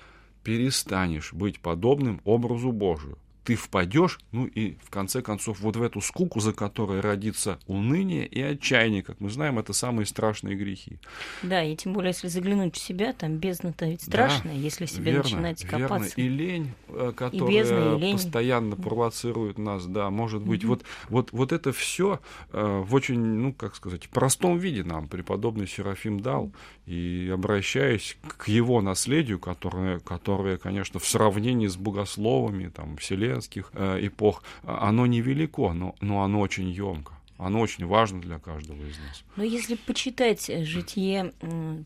перестанешь 0.43 1.33
быть 1.33 1.59
подобным 1.59 2.21
образу 2.23 2.71
Божию 2.71 3.17
ты 3.43 3.55
впадешь, 3.55 4.19
ну 4.31 4.45
и 4.45 4.75
в 4.83 4.89
конце 4.89 5.21
концов 5.21 5.59
вот 5.61 5.75
в 5.75 5.81
эту 5.81 6.01
скуку, 6.01 6.39
за 6.39 6.53
которой 6.53 6.99
родится 6.99 7.59
уныние 7.67 8.27
и 8.27 8.41
отчаяние, 8.41 9.03
как 9.03 9.19
мы 9.19 9.29
знаем, 9.29 9.57
это 9.57 9.73
самые 9.73 10.05
страшные 10.05 10.55
грехи. 10.55 10.99
Да, 11.41 11.63
и 11.63 11.75
тем 11.75 11.93
более, 11.93 12.09
если 12.09 12.27
заглянуть 12.27 12.75
в 12.75 12.79
себя, 12.79 13.13
там 13.13 13.37
бездна-то 13.37 13.85
ведь 13.85 14.03
страшная, 14.03 14.53
да, 14.53 14.59
если 14.59 14.85
себе 14.85 15.13
верно, 15.13 15.23
начинать 15.23 15.63
копаться. 15.63 16.13
Верно. 16.15 16.33
И 16.33 16.37
лень, 16.37 16.71
э, 16.89 17.13
которая 17.15 17.49
и 17.49 17.57
бездна, 17.57 17.95
и 17.95 17.99
лень. 17.99 18.13
постоянно 18.13 18.75
провоцирует 18.75 19.57
нас, 19.57 19.85
да, 19.85 20.09
может 20.09 20.41
быть, 20.41 20.63
mm-hmm. 20.63 20.67
вот, 20.67 20.83
вот, 21.09 21.31
вот 21.31 21.51
это 21.51 21.71
все 21.71 22.19
э, 22.51 22.83
в 22.85 22.93
очень, 22.93 23.19
ну, 23.19 23.53
как 23.53 23.75
сказать, 23.75 24.07
простом 24.09 24.59
виде 24.59 24.83
нам 24.83 25.07
преподобный 25.07 25.67
Серафим 25.67 26.19
дал, 26.19 26.51
и 26.85 27.31
обращаясь 27.33 28.17
к 28.37 28.47
его 28.47 28.81
наследию, 28.81 29.39
которое, 29.39 29.99
которое 29.99 30.57
конечно, 30.57 30.99
в 30.99 31.07
сравнении 31.07 31.67
с 31.67 31.77
богословами, 31.77 32.69
там, 32.69 32.97
вселенских 32.97 33.31
э, 33.73 33.99
эпох, 34.07 34.43
оно 34.63 35.05
невелико, 35.05 35.73
но, 35.73 35.95
но 36.01 36.23
оно 36.23 36.39
очень 36.39 36.69
емко 36.69 37.13
Оно 37.37 37.59
очень 37.59 37.85
важно 37.85 38.21
для 38.21 38.39
каждого 38.39 38.77
из 38.77 38.97
нас. 38.99 39.23
Но 39.35 39.43
если 39.43 39.75
почитать 39.75 40.49
житие 40.65 41.33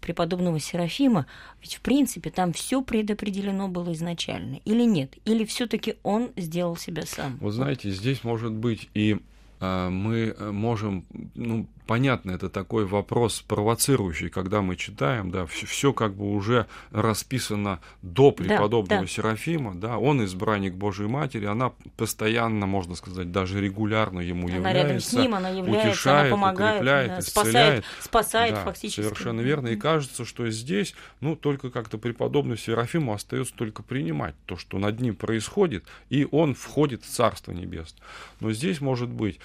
преподобного 0.02 0.60
Серафима, 0.60 1.26
ведь 1.62 1.76
в 1.76 1.82
принципе 1.82 2.30
там 2.30 2.54
все 2.54 2.82
предопределено 2.82 3.68
было 3.68 3.94
изначально, 3.94 4.60
или 4.66 4.84
нет? 4.84 5.16
Или 5.26 5.46
все-таки 5.46 5.96
он 6.04 6.32
сделал 6.36 6.76
себя 6.78 7.04
сам? 7.06 7.38
Вот 7.40 7.52
знаете, 7.52 7.90
здесь 7.92 8.24
может 8.24 8.52
быть 8.52 8.90
и 8.94 9.18
а, 9.60 9.90
мы 9.90 10.36
можем 10.52 11.06
ну, 11.36 11.68
понятно, 11.86 12.32
это 12.32 12.50
такой 12.50 12.86
вопрос 12.86 13.42
провоцирующий, 13.42 14.30
когда 14.30 14.62
мы 14.62 14.76
читаем, 14.76 15.32
да, 15.32 15.46
все, 15.46 15.94
как 15.94 16.16
бы 16.16 16.32
уже 16.32 16.68
расписано 16.92 17.80
до 18.02 18.32
преподобного 18.32 19.02
да, 19.02 19.02
да. 19.02 19.08
Серафима, 19.08 19.76
да, 19.76 19.98
он 19.98 20.24
избранник 20.26 20.74
Божьей 20.74 21.08
Матери, 21.08 21.46
она 21.46 21.72
постоянно, 21.98 22.66
можно 22.66 22.96
сказать, 22.96 23.32
даже 23.32 23.62
регулярно 23.62 24.20
ему 24.20 24.48
она 24.48 24.56
является, 24.56 24.82
рядом 24.82 25.00
с 25.00 25.14
ним, 25.14 25.36
она 25.36 25.50
является, 25.50 25.90
утешает, 25.90 26.34
она 26.34 26.36
помогает, 26.36 26.76
укрепляет, 26.76 27.08
да, 27.10 27.20
исцеляет. 27.20 27.46
спасает, 27.46 27.86
спасает 28.02 28.54
да, 28.56 28.64
фактически. 28.64 29.02
Совершенно 29.02 29.42
верно, 29.42 29.68
и 29.68 29.76
кажется, 29.76 30.26
что 30.26 30.50
здесь, 30.50 30.96
ну, 31.22 31.36
только 31.36 31.70
как-то 31.70 31.98
преподобный 31.98 32.58
Серафиму 32.58 33.14
остается 33.14 33.54
только 33.56 33.84
принимать 33.84 34.36
то, 34.46 34.58
что 34.58 34.78
над 34.78 35.00
ним 35.00 35.16
происходит, 35.16 35.86
и 36.10 36.28
он 36.32 36.56
входит 36.56 37.04
в 37.04 37.10
Царство 37.10 37.52
Небесное. 37.52 38.02
Но 38.40 38.52
здесь, 38.52 38.82
может 38.82 39.10
быть, 39.10 39.40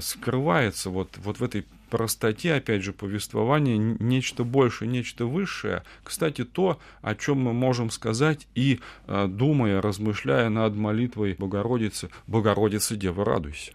скрывается 0.00 0.90
вот, 0.90 1.16
вот 1.18 1.40
в 1.40 1.42
этой 1.42 1.64
простоте, 1.90 2.54
опять 2.54 2.82
же, 2.82 2.92
повествования 2.92 3.76
нечто 3.76 4.44
большее, 4.44 4.88
нечто 4.88 5.26
высшее. 5.26 5.82
Кстати, 6.04 6.44
то, 6.44 6.78
о 7.02 7.14
чем 7.14 7.40
мы 7.42 7.52
можем 7.52 7.90
сказать 7.90 8.46
и 8.54 8.80
э, 9.06 9.26
думая, 9.28 9.80
размышляя 9.80 10.48
над 10.48 10.74
молитвой 10.74 11.34
Богородицы, 11.34 12.10
Богородица, 12.26 12.96
Дева, 12.96 13.24
радуйся. 13.24 13.72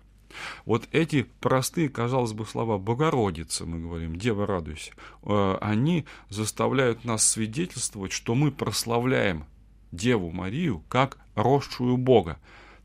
Вот 0.65 0.88
эти 0.91 1.28
простые, 1.41 1.89
казалось 1.89 2.32
бы, 2.32 2.46
слова 2.46 2.78
«Богородица», 2.78 3.65
мы 3.65 3.80
говорим, 3.80 4.15
«Дева, 4.15 4.48
радуйся», 4.48 4.94
э, 5.24 5.58
они 5.60 6.06
заставляют 6.30 7.04
нас 7.04 7.28
свидетельствовать, 7.28 8.13
что 8.13 8.34
мы 8.34 8.52
прославляем 8.52 9.46
Деву 9.91 10.32
Марию 10.32 10.84
как 10.88 11.17
росшую 11.36 11.98
Бога. 11.98 12.39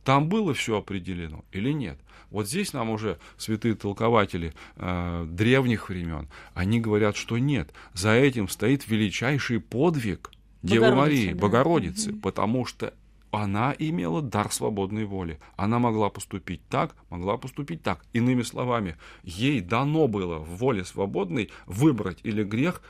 Там 0.06 0.28
было 0.28 0.54
все 0.54 0.78
определено 0.78 1.44
или 1.50 1.72
нет? 1.72 1.98
Вот 2.30 2.46
здесь 2.46 2.72
нам 2.72 2.90
уже 2.90 3.18
святые 3.36 3.74
толкователи 3.74 4.54
э, 4.76 5.26
древних 5.28 5.88
времен, 5.88 6.28
они 6.54 6.80
говорят, 6.80 7.16
что 7.16 7.38
нет, 7.38 7.74
за 7.92 8.12
этим 8.12 8.48
стоит 8.48 8.86
величайший 8.86 9.58
подвиг 9.58 10.30
Девы 10.62 10.94
Марии, 10.94 11.32
да. 11.32 11.40
Богородицы, 11.40 12.12
угу. 12.12 12.20
потому 12.20 12.66
что 12.66 12.94
она 13.32 13.74
имела 13.76 14.22
дар 14.22 14.52
свободной 14.52 15.06
воли. 15.06 15.40
Она 15.56 15.80
могла 15.80 16.08
поступить 16.08 16.60
так, 16.68 16.94
могла 17.10 17.36
поступить 17.36 17.82
так. 17.82 18.04
Иными 18.12 18.42
словами, 18.42 18.96
ей 19.24 19.60
дано 19.60 20.06
было 20.06 20.38
в 20.38 20.56
воле 20.58 20.84
свободной 20.84 21.50
выбрать 21.66 22.20
или 22.22 22.44
грех, 22.44 22.80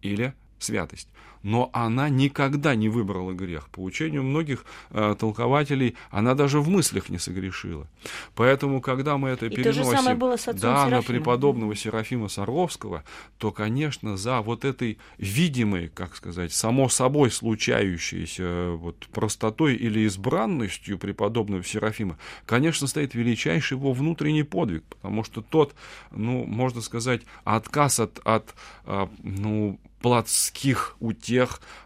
или 0.00 0.32
святость 0.58 1.10
но 1.46 1.70
она 1.72 2.08
никогда 2.08 2.74
не 2.74 2.88
выбрала 2.88 3.32
грех. 3.32 3.68
По 3.68 3.78
учению 3.78 4.24
многих 4.24 4.64
э, 4.90 5.14
толкователей, 5.16 5.94
она 6.10 6.34
даже 6.34 6.60
в 6.60 6.68
мыслях 6.68 7.08
не 7.08 7.18
согрешила. 7.18 7.86
Поэтому, 8.34 8.80
когда 8.80 9.16
мы 9.16 9.28
это 9.28 9.46
И 9.46 9.50
переносим 9.50 9.82
то 9.84 9.90
же 9.90 9.96
самое 9.96 10.16
было 10.16 10.36
с 10.36 10.48
отцом 10.48 10.74
да, 10.74 10.88
на 10.88 11.02
преподобного 11.02 11.76
Серафима 11.76 12.26
Саровского, 12.26 13.04
то, 13.38 13.52
конечно, 13.52 14.16
за 14.16 14.40
вот 14.40 14.64
этой 14.64 14.98
видимой, 15.18 15.86
как 15.86 16.16
сказать, 16.16 16.52
само 16.52 16.88
собой 16.88 17.30
случающейся 17.30 18.42
э, 18.42 18.70
вот, 18.74 19.06
простотой 19.12 19.76
или 19.76 20.00
избранностью 20.00 20.98
преподобного 20.98 21.62
Серафима, 21.62 22.18
конечно, 22.44 22.88
стоит 22.88 23.14
величайший 23.14 23.76
его 23.76 23.92
внутренний 23.92 24.42
подвиг, 24.42 24.82
потому 24.88 25.22
что 25.22 25.42
тот, 25.42 25.76
ну, 26.10 26.44
можно 26.44 26.80
сказать, 26.80 27.22
отказ 27.44 28.00
от, 28.00 28.18
от 28.24 28.52
э, 28.86 29.06
ну, 29.22 29.78
плотских 30.06 30.96
утех, 31.00 31.35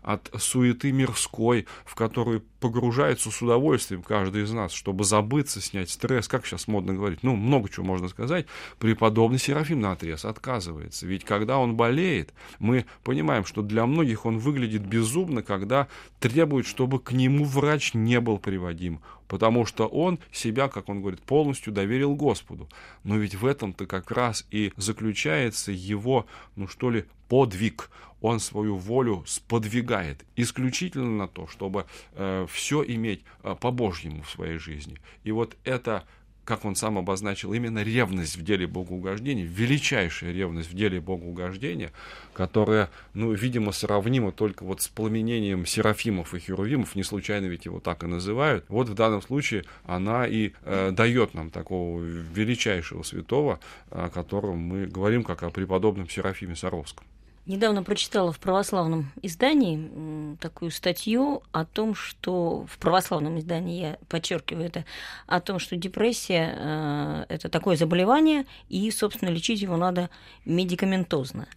от 0.03 0.31
суеты 0.39 0.93
мирской, 0.93 1.67
в 1.85 1.95
которую 1.95 2.43
погружается 2.61 3.31
с 3.31 3.43
удовольствием 3.43 4.03
каждый 4.03 4.45
из 4.45 4.53
нас, 4.53 4.73
чтобы 4.73 5.05
забыться, 5.05 5.61
снять 5.61 5.91
стресс, 5.91 6.29
как 6.29 6.47
сейчас 6.47 6.69
модно 6.69 6.95
говорить, 6.95 7.23
ну, 7.23 7.35
много 7.35 7.69
чего 7.69 7.87
можно 7.87 8.09
сказать, 8.09 8.47
преподобный 8.79 9.39
Серафим 9.39 9.81
на 9.81 9.93
отрез 9.93 10.25
отказывается. 10.25 11.07
Ведь 11.07 11.25
когда 11.25 11.59
он 11.59 11.77
болеет, 11.77 12.33
мы 12.59 12.85
понимаем, 13.03 13.45
что 13.45 13.63
для 13.63 13.87
многих 13.87 14.27
он 14.27 14.39
выглядит 14.39 14.83
безумно, 14.87 15.43
когда 15.43 15.89
требует, 16.21 16.67
чтобы 16.67 17.01
к 17.01 17.13
нему 17.13 17.45
врач 17.45 17.95
не 17.95 18.21
был 18.21 18.39
приводим, 18.39 19.01
потому 19.27 19.65
что 19.65 19.87
он 19.87 20.19
себя, 20.31 20.69
как 20.69 20.89
он 20.89 21.01
говорит, 21.01 21.21
полностью 21.23 21.73
доверил 21.73 22.15
Господу. 22.15 22.69
Но 23.05 23.17
ведь 23.17 23.35
в 23.35 23.47
этом-то 23.47 23.87
как 23.87 24.11
раз 24.11 24.47
и 24.51 24.73
заключается 24.77 25.73
его, 25.73 26.27
ну 26.57 26.69
что 26.69 26.91
ли, 26.91 27.07
подвиг 27.29 27.91
он 28.21 28.41
свою 28.41 28.77
волю 28.77 29.25
сподвигает 29.27 30.25
исключительно 30.37 31.11
на 31.11 31.29
то, 31.29 31.47
чтобы 31.47 31.87
э, 32.15 32.47
все 32.51 32.85
иметь 32.85 33.23
э, 33.43 33.55
по-божьему 33.61 34.23
в 34.23 34.31
своей 34.31 34.59
жизни. 34.59 34.99
И 35.25 35.33
вот 35.33 35.57
это 35.65 36.05
как 36.51 36.65
он 36.65 36.75
сам 36.75 36.99
обозначил, 36.99 37.53
именно 37.53 37.81
ревность 37.81 38.37
в 38.37 38.43
деле 38.43 38.67
богоугождения, 38.67 39.45
величайшая 39.45 40.33
ревность 40.33 40.69
в 40.73 40.75
деле 40.75 41.01
богоугождения, 41.01 41.93
которая, 42.33 42.91
ну, 43.15 43.33
видимо, 43.33 43.71
сравнима 43.71 44.33
только 44.33 44.65
вот 44.65 44.83
с 44.83 44.89
пламенением 44.89 45.65
серафимов 45.65 46.35
и 46.35 46.41
херувимов, 46.41 46.97
не 46.97 47.05
случайно 47.05 47.47
ведь 47.47 47.67
его 47.67 47.79
так 47.79 48.03
и 48.03 48.09
называют. 48.09 48.65
Вот 48.69 48.89
в 48.89 48.95
данном 48.95 49.23
случае 49.23 49.65
она 49.85 50.27
и 50.27 50.53
э, 50.65 50.91
дает 50.91 51.35
нам 51.35 51.51
такого 51.51 52.01
величайшего 52.01 53.05
святого, 53.05 53.61
о 53.91 54.09
котором 54.09 54.59
мы 54.59 54.87
говорим 54.87 55.23
как 55.23 55.45
о 55.45 55.51
преподобном 55.51 56.11
Серафиме 56.11 56.57
Саровском. 56.57 57.07
Недавно 57.47 57.83
прочитала 57.83 58.33
в 58.33 58.39
православном 58.39 59.11
издании 59.23 60.37
такую 60.41 60.71
статью 60.71 61.43
о 61.53 61.65
том, 61.65 61.95
что 61.95 62.67
в 62.67 62.79
православном 62.79 63.39
издании, 63.39 63.81
я 63.81 63.99
подчеркиваю 64.09 64.67
это, 64.67 64.85
о 65.27 65.41
том, 65.41 65.59
что 65.59 65.77
депрессия 65.77 66.55
э, 66.57 67.25
это 67.29 67.49
такое 67.49 67.77
заболевание, 67.77 68.45
и, 68.69 68.91
собственно, 68.91 69.31
лечить 69.31 69.63
его 69.63 69.77
надо 69.77 70.11
медикаментозно. 70.45 71.49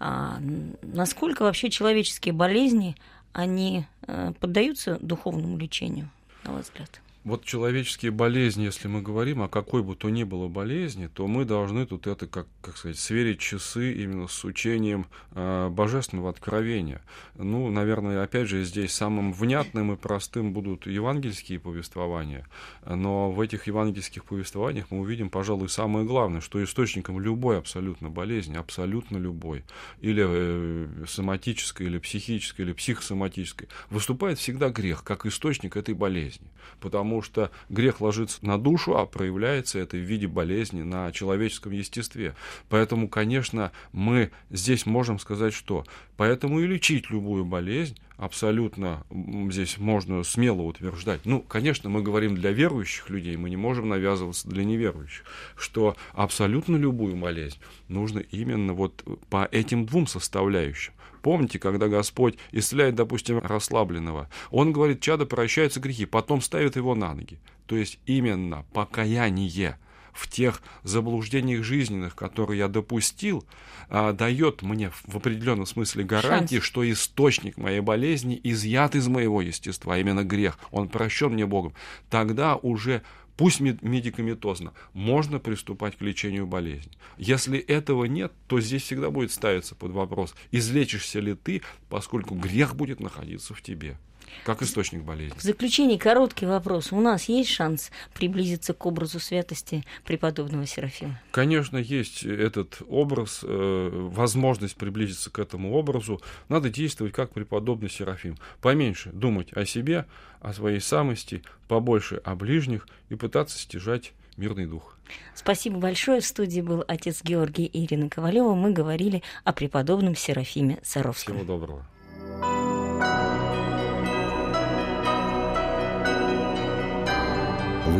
А 0.00 0.38
насколько 0.82 1.42
вообще 1.42 1.70
человеческие 1.70 2.34
болезни, 2.34 2.96
они 3.32 3.86
э, 4.06 4.32
поддаются 4.40 4.98
духовному 5.00 5.56
лечению, 5.56 6.10
на 6.42 6.52
ваш 6.52 6.64
взгляд? 6.64 7.00
Вот 7.24 7.44
человеческие 7.44 8.10
болезни, 8.10 8.64
если 8.64 8.88
мы 8.88 9.00
говорим 9.00 9.42
о 9.42 9.48
какой 9.48 9.84
бы 9.84 9.94
то 9.94 10.10
ни 10.10 10.24
было 10.24 10.48
болезни, 10.48 11.06
то 11.06 11.28
мы 11.28 11.44
должны 11.44 11.86
тут 11.86 12.08
это, 12.08 12.26
как, 12.26 12.48
как 12.60 12.76
сказать, 12.76 12.98
сверить 12.98 13.38
часы 13.38 13.92
именно 13.92 14.26
с 14.26 14.44
учением 14.44 15.06
э, 15.30 15.68
божественного 15.68 16.30
откровения. 16.30 17.00
Ну, 17.36 17.70
наверное, 17.70 18.24
опять 18.24 18.48
же, 18.48 18.64
здесь 18.64 18.92
самым 18.92 19.32
внятным 19.32 19.92
и 19.92 19.96
простым 19.96 20.52
будут 20.52 20.88
евангельские 20.88 21.60
повествования, 21.60 22.48
но 22.84 23.30
в 23.30 23.40
этих 23.40 23.68
евангельских 23.68 24.24
повествованиях 24.24 24.86
мы 24.90 24.98
увидим, 24.98 25.30
пожалуй, 25.30 25.68
самое 25.68 26.04
главное, 26.04 26.40
что 26.40 26.62
источником 26.62 27.20
любой 27.20 27.56
абсолютно 27.56 28.10
болезни, 28.10 28.56
абсолютно 28.56 29.16
любой, 29.16 29.62
или 30.00 30.24
э, 30.26 31.04
соматической, 31.06 31.86
или 31.86 31.98
психической, 31.98 32.64
или 32.64 32.72
психосоматической, 32.72 33.68
выступает 33.90 34.40
всегда 34.40 34.70
грех, 34.70 35.04
как 35.04 35.24
источник 35.24 35.76
этой 35.76 35.94
болезни. 35.94 36.48
Потому 36.80 37.11
потому 37.12 37.22
что 37.22 37.50
грех 37.68 38.00
ложится 38.00 38.38
на 38.44 38.58
душу, 38.58 38.96
а 38.96 39.04
проявляется 39.04 39.78
это 39.78 39.96
в 39.98 40.00
виде 40.00 40.26
болезни 40.26 40.82
на 40.82 41.12
человеческом 41.12 41.72
естестве. 41.72 42.34
Поэтому, 42.70 43.06
конечно, 43.06 43.70
мы 43.92 44.30
здесь 44.50 44.86
можем 44.86 45.18
сказать, 45.18 45.52
что 45.52 45.84
поэтому 46.16 46.60
и 46.60 46.66
лечить 46.66 47.10
любую 47.10 47.44
болезнь 47.44 47.98
абсолютно 48.16 49.04
здесь 49.50 49.76
можно 49.76 50.22
смело 50.22 50.62
утверждать. 50.62 51.20
Ну, 51.24 51.40
конечно, 51.40 51.90
мы 51.90 52.02
говорим 52.02 52.34
для 52.34 52.50
верующих 52.50 53.10
людей, 53.10 53.36
мы 53.36 53.50
не 53.50 53.56
можем 53.56 53.90
навязываться 53.90 54.48
для 54.48 54.64
неверующих, 54.64 55.24
что 55.54 55.96
абсолютно 56.14 56.76
любую 56.76 57.16
болезнь 57.16 57.58
нужно 57.88 58.20
именно 58.20 58.72
вот 58.72 59.04
по 59.28 59.46
этим 59.50 59.84
двум 59.84 60.06
составляющим. 60.06 60.94
Помните, 61.22 61.58
когда 61.58 61.88
Господь 61.88 62.36
исцеляет, 62.50 62.96
допустим, 62.96 63.38
расслабленного, 63.38 64.28
Он 64.50 64.72
говорит, 64.72 65.00
чадо 65.00 65.24
прощаются 65.24 65.80
грехи, 65.80 66.04
потом 66.04 66.40
ставит 66.42 66.76
его 66.76 66.94
на 66.94 67.14
ноги. 67.14 67.38
То 67.66 67.76
есть 67.76 67.98
именно 68.06 68.66
покаяние 68.72 69.78
в 70.12 70.28
тех 70.28 70.62
заблуждениях 70.82 71.64
жизненных, 71.64 72.14
которые 72.14 72.58
я 72.58 72.68
допустил, 72.68 73.46
а, 73.88 74.12
дает 74.12 74.62
мне 74.62 74.90
в 75.06 75.16
определенном 75.16 75.64
смысле 75.64 76.04
гарантии, 76.04 76.56
Шанс. 76.56 76.66
что 76.66 76.90
источник 76.90 77.56
моей 77.56 77.80
болезни 77.80 78.38
изъят 78.42 78.94
из 78.94 79.08
моего 79.08 79.40
естества, 79.40 79.94
а 79.94 79.98
именно 79.98 80.22
грех, 80.22 80.58
он 80.70 80.88
прощен 80.88 81.32
мне 81.32 81.46
Богом. 81.46 81.72
Тогда 82.10 82.56
уже 82.56 83.02
пусть 83.36 83.60
медикаментозно, 83.60 84.72
можно 84.92 85.38
приступать 85.38 85.96
к 85.96 86.02
лечению 86.02 86.46
болезни. 86.46 86.92
Если 87.18 87.58
этого 87.58 88.04
нет, 88.04 88.32
то 88.46 88.60
здесь 88.60 88.82
всегда 88.82 89.10
будет 89.10 89.32
ставиться 89.32 89.74
под 89.74 89.92
вопрос, 89.92 90.34
излечишься 90.50 91.20
ли 91.20 91.34
ты, 91.34 91.62
поскольку 91.88 92.34
грех 92.34 92.74
будет 92.74 93.00
находиться 93.00 93.54
в 93.54 93.62
тебе. 93.62 93.98
Как 94.44 94.62
источник 94.62 95.02
болезни. 95.02 95.38
В 95.38 95.42
заключение 95.42 95.98
короткий 95.98 96.46
вопрос. 96.46 96.92
У 96.92 97.00
нас 97.00 97.28
есть 97.28 97.50
шанс 97.50 97.90
приблизиться 98.14 98.74
к 98.74 98.84
образу 98.86 99.20
святости 99.20 99.84
преподобного 100.04 100.66
Серафима? 100.66 101.20
Конечно, 101.30 101.76
есть 101.76 102.24
этот 102.24 102.82
образ, 102.88 103.40
э, 103.42 103.90
возможность 103.92 104.76
приблизиться 104.76 105.30
к 105.30 105.38
этому 105.38 105.74
образу. 105.74 106.20
Надо 106.48 106.70
действовать 106.70 107.12
как 107.12 107.32
преподобный 107.32 107.90
Серафим. 107.90 108.36
Поменьше 108.60 109.10
думать 109.10 109.52
о 109.52 109.64
себе, 109.64 110.06
о 110.40 110.52
своей 110.52 110.80
самости, 110.80 111.42
побольше 111.68 112.20
о 112.24 112.34
ближних 112.34 112.88
и 113.08 113.14
пытаться 113.14 113.58
стяжать 113.58 114.12
мирный 114.36 114.66
дух. 114.66 114.96
Спасибо 115.34 115.78
большое. 115.78 116.20
В 116.20 116.26
студии 116.26 116.60
был 116.60 116.84
отец 116.86 117.22
Георгий 117.22 117.66
и 117.66 117.84
Ирина 117.84 118.08
Ковалева. 118.08 118.54
Мы 118.54 118.72
говорили 118.72 119.22
о 119.44 119.52
преподобном 119.52 120.16
Серафиме 120.16 120.78
Саровском. 120.82 121.36
Всего 121.36 121.46
доброго. 121.46 121.86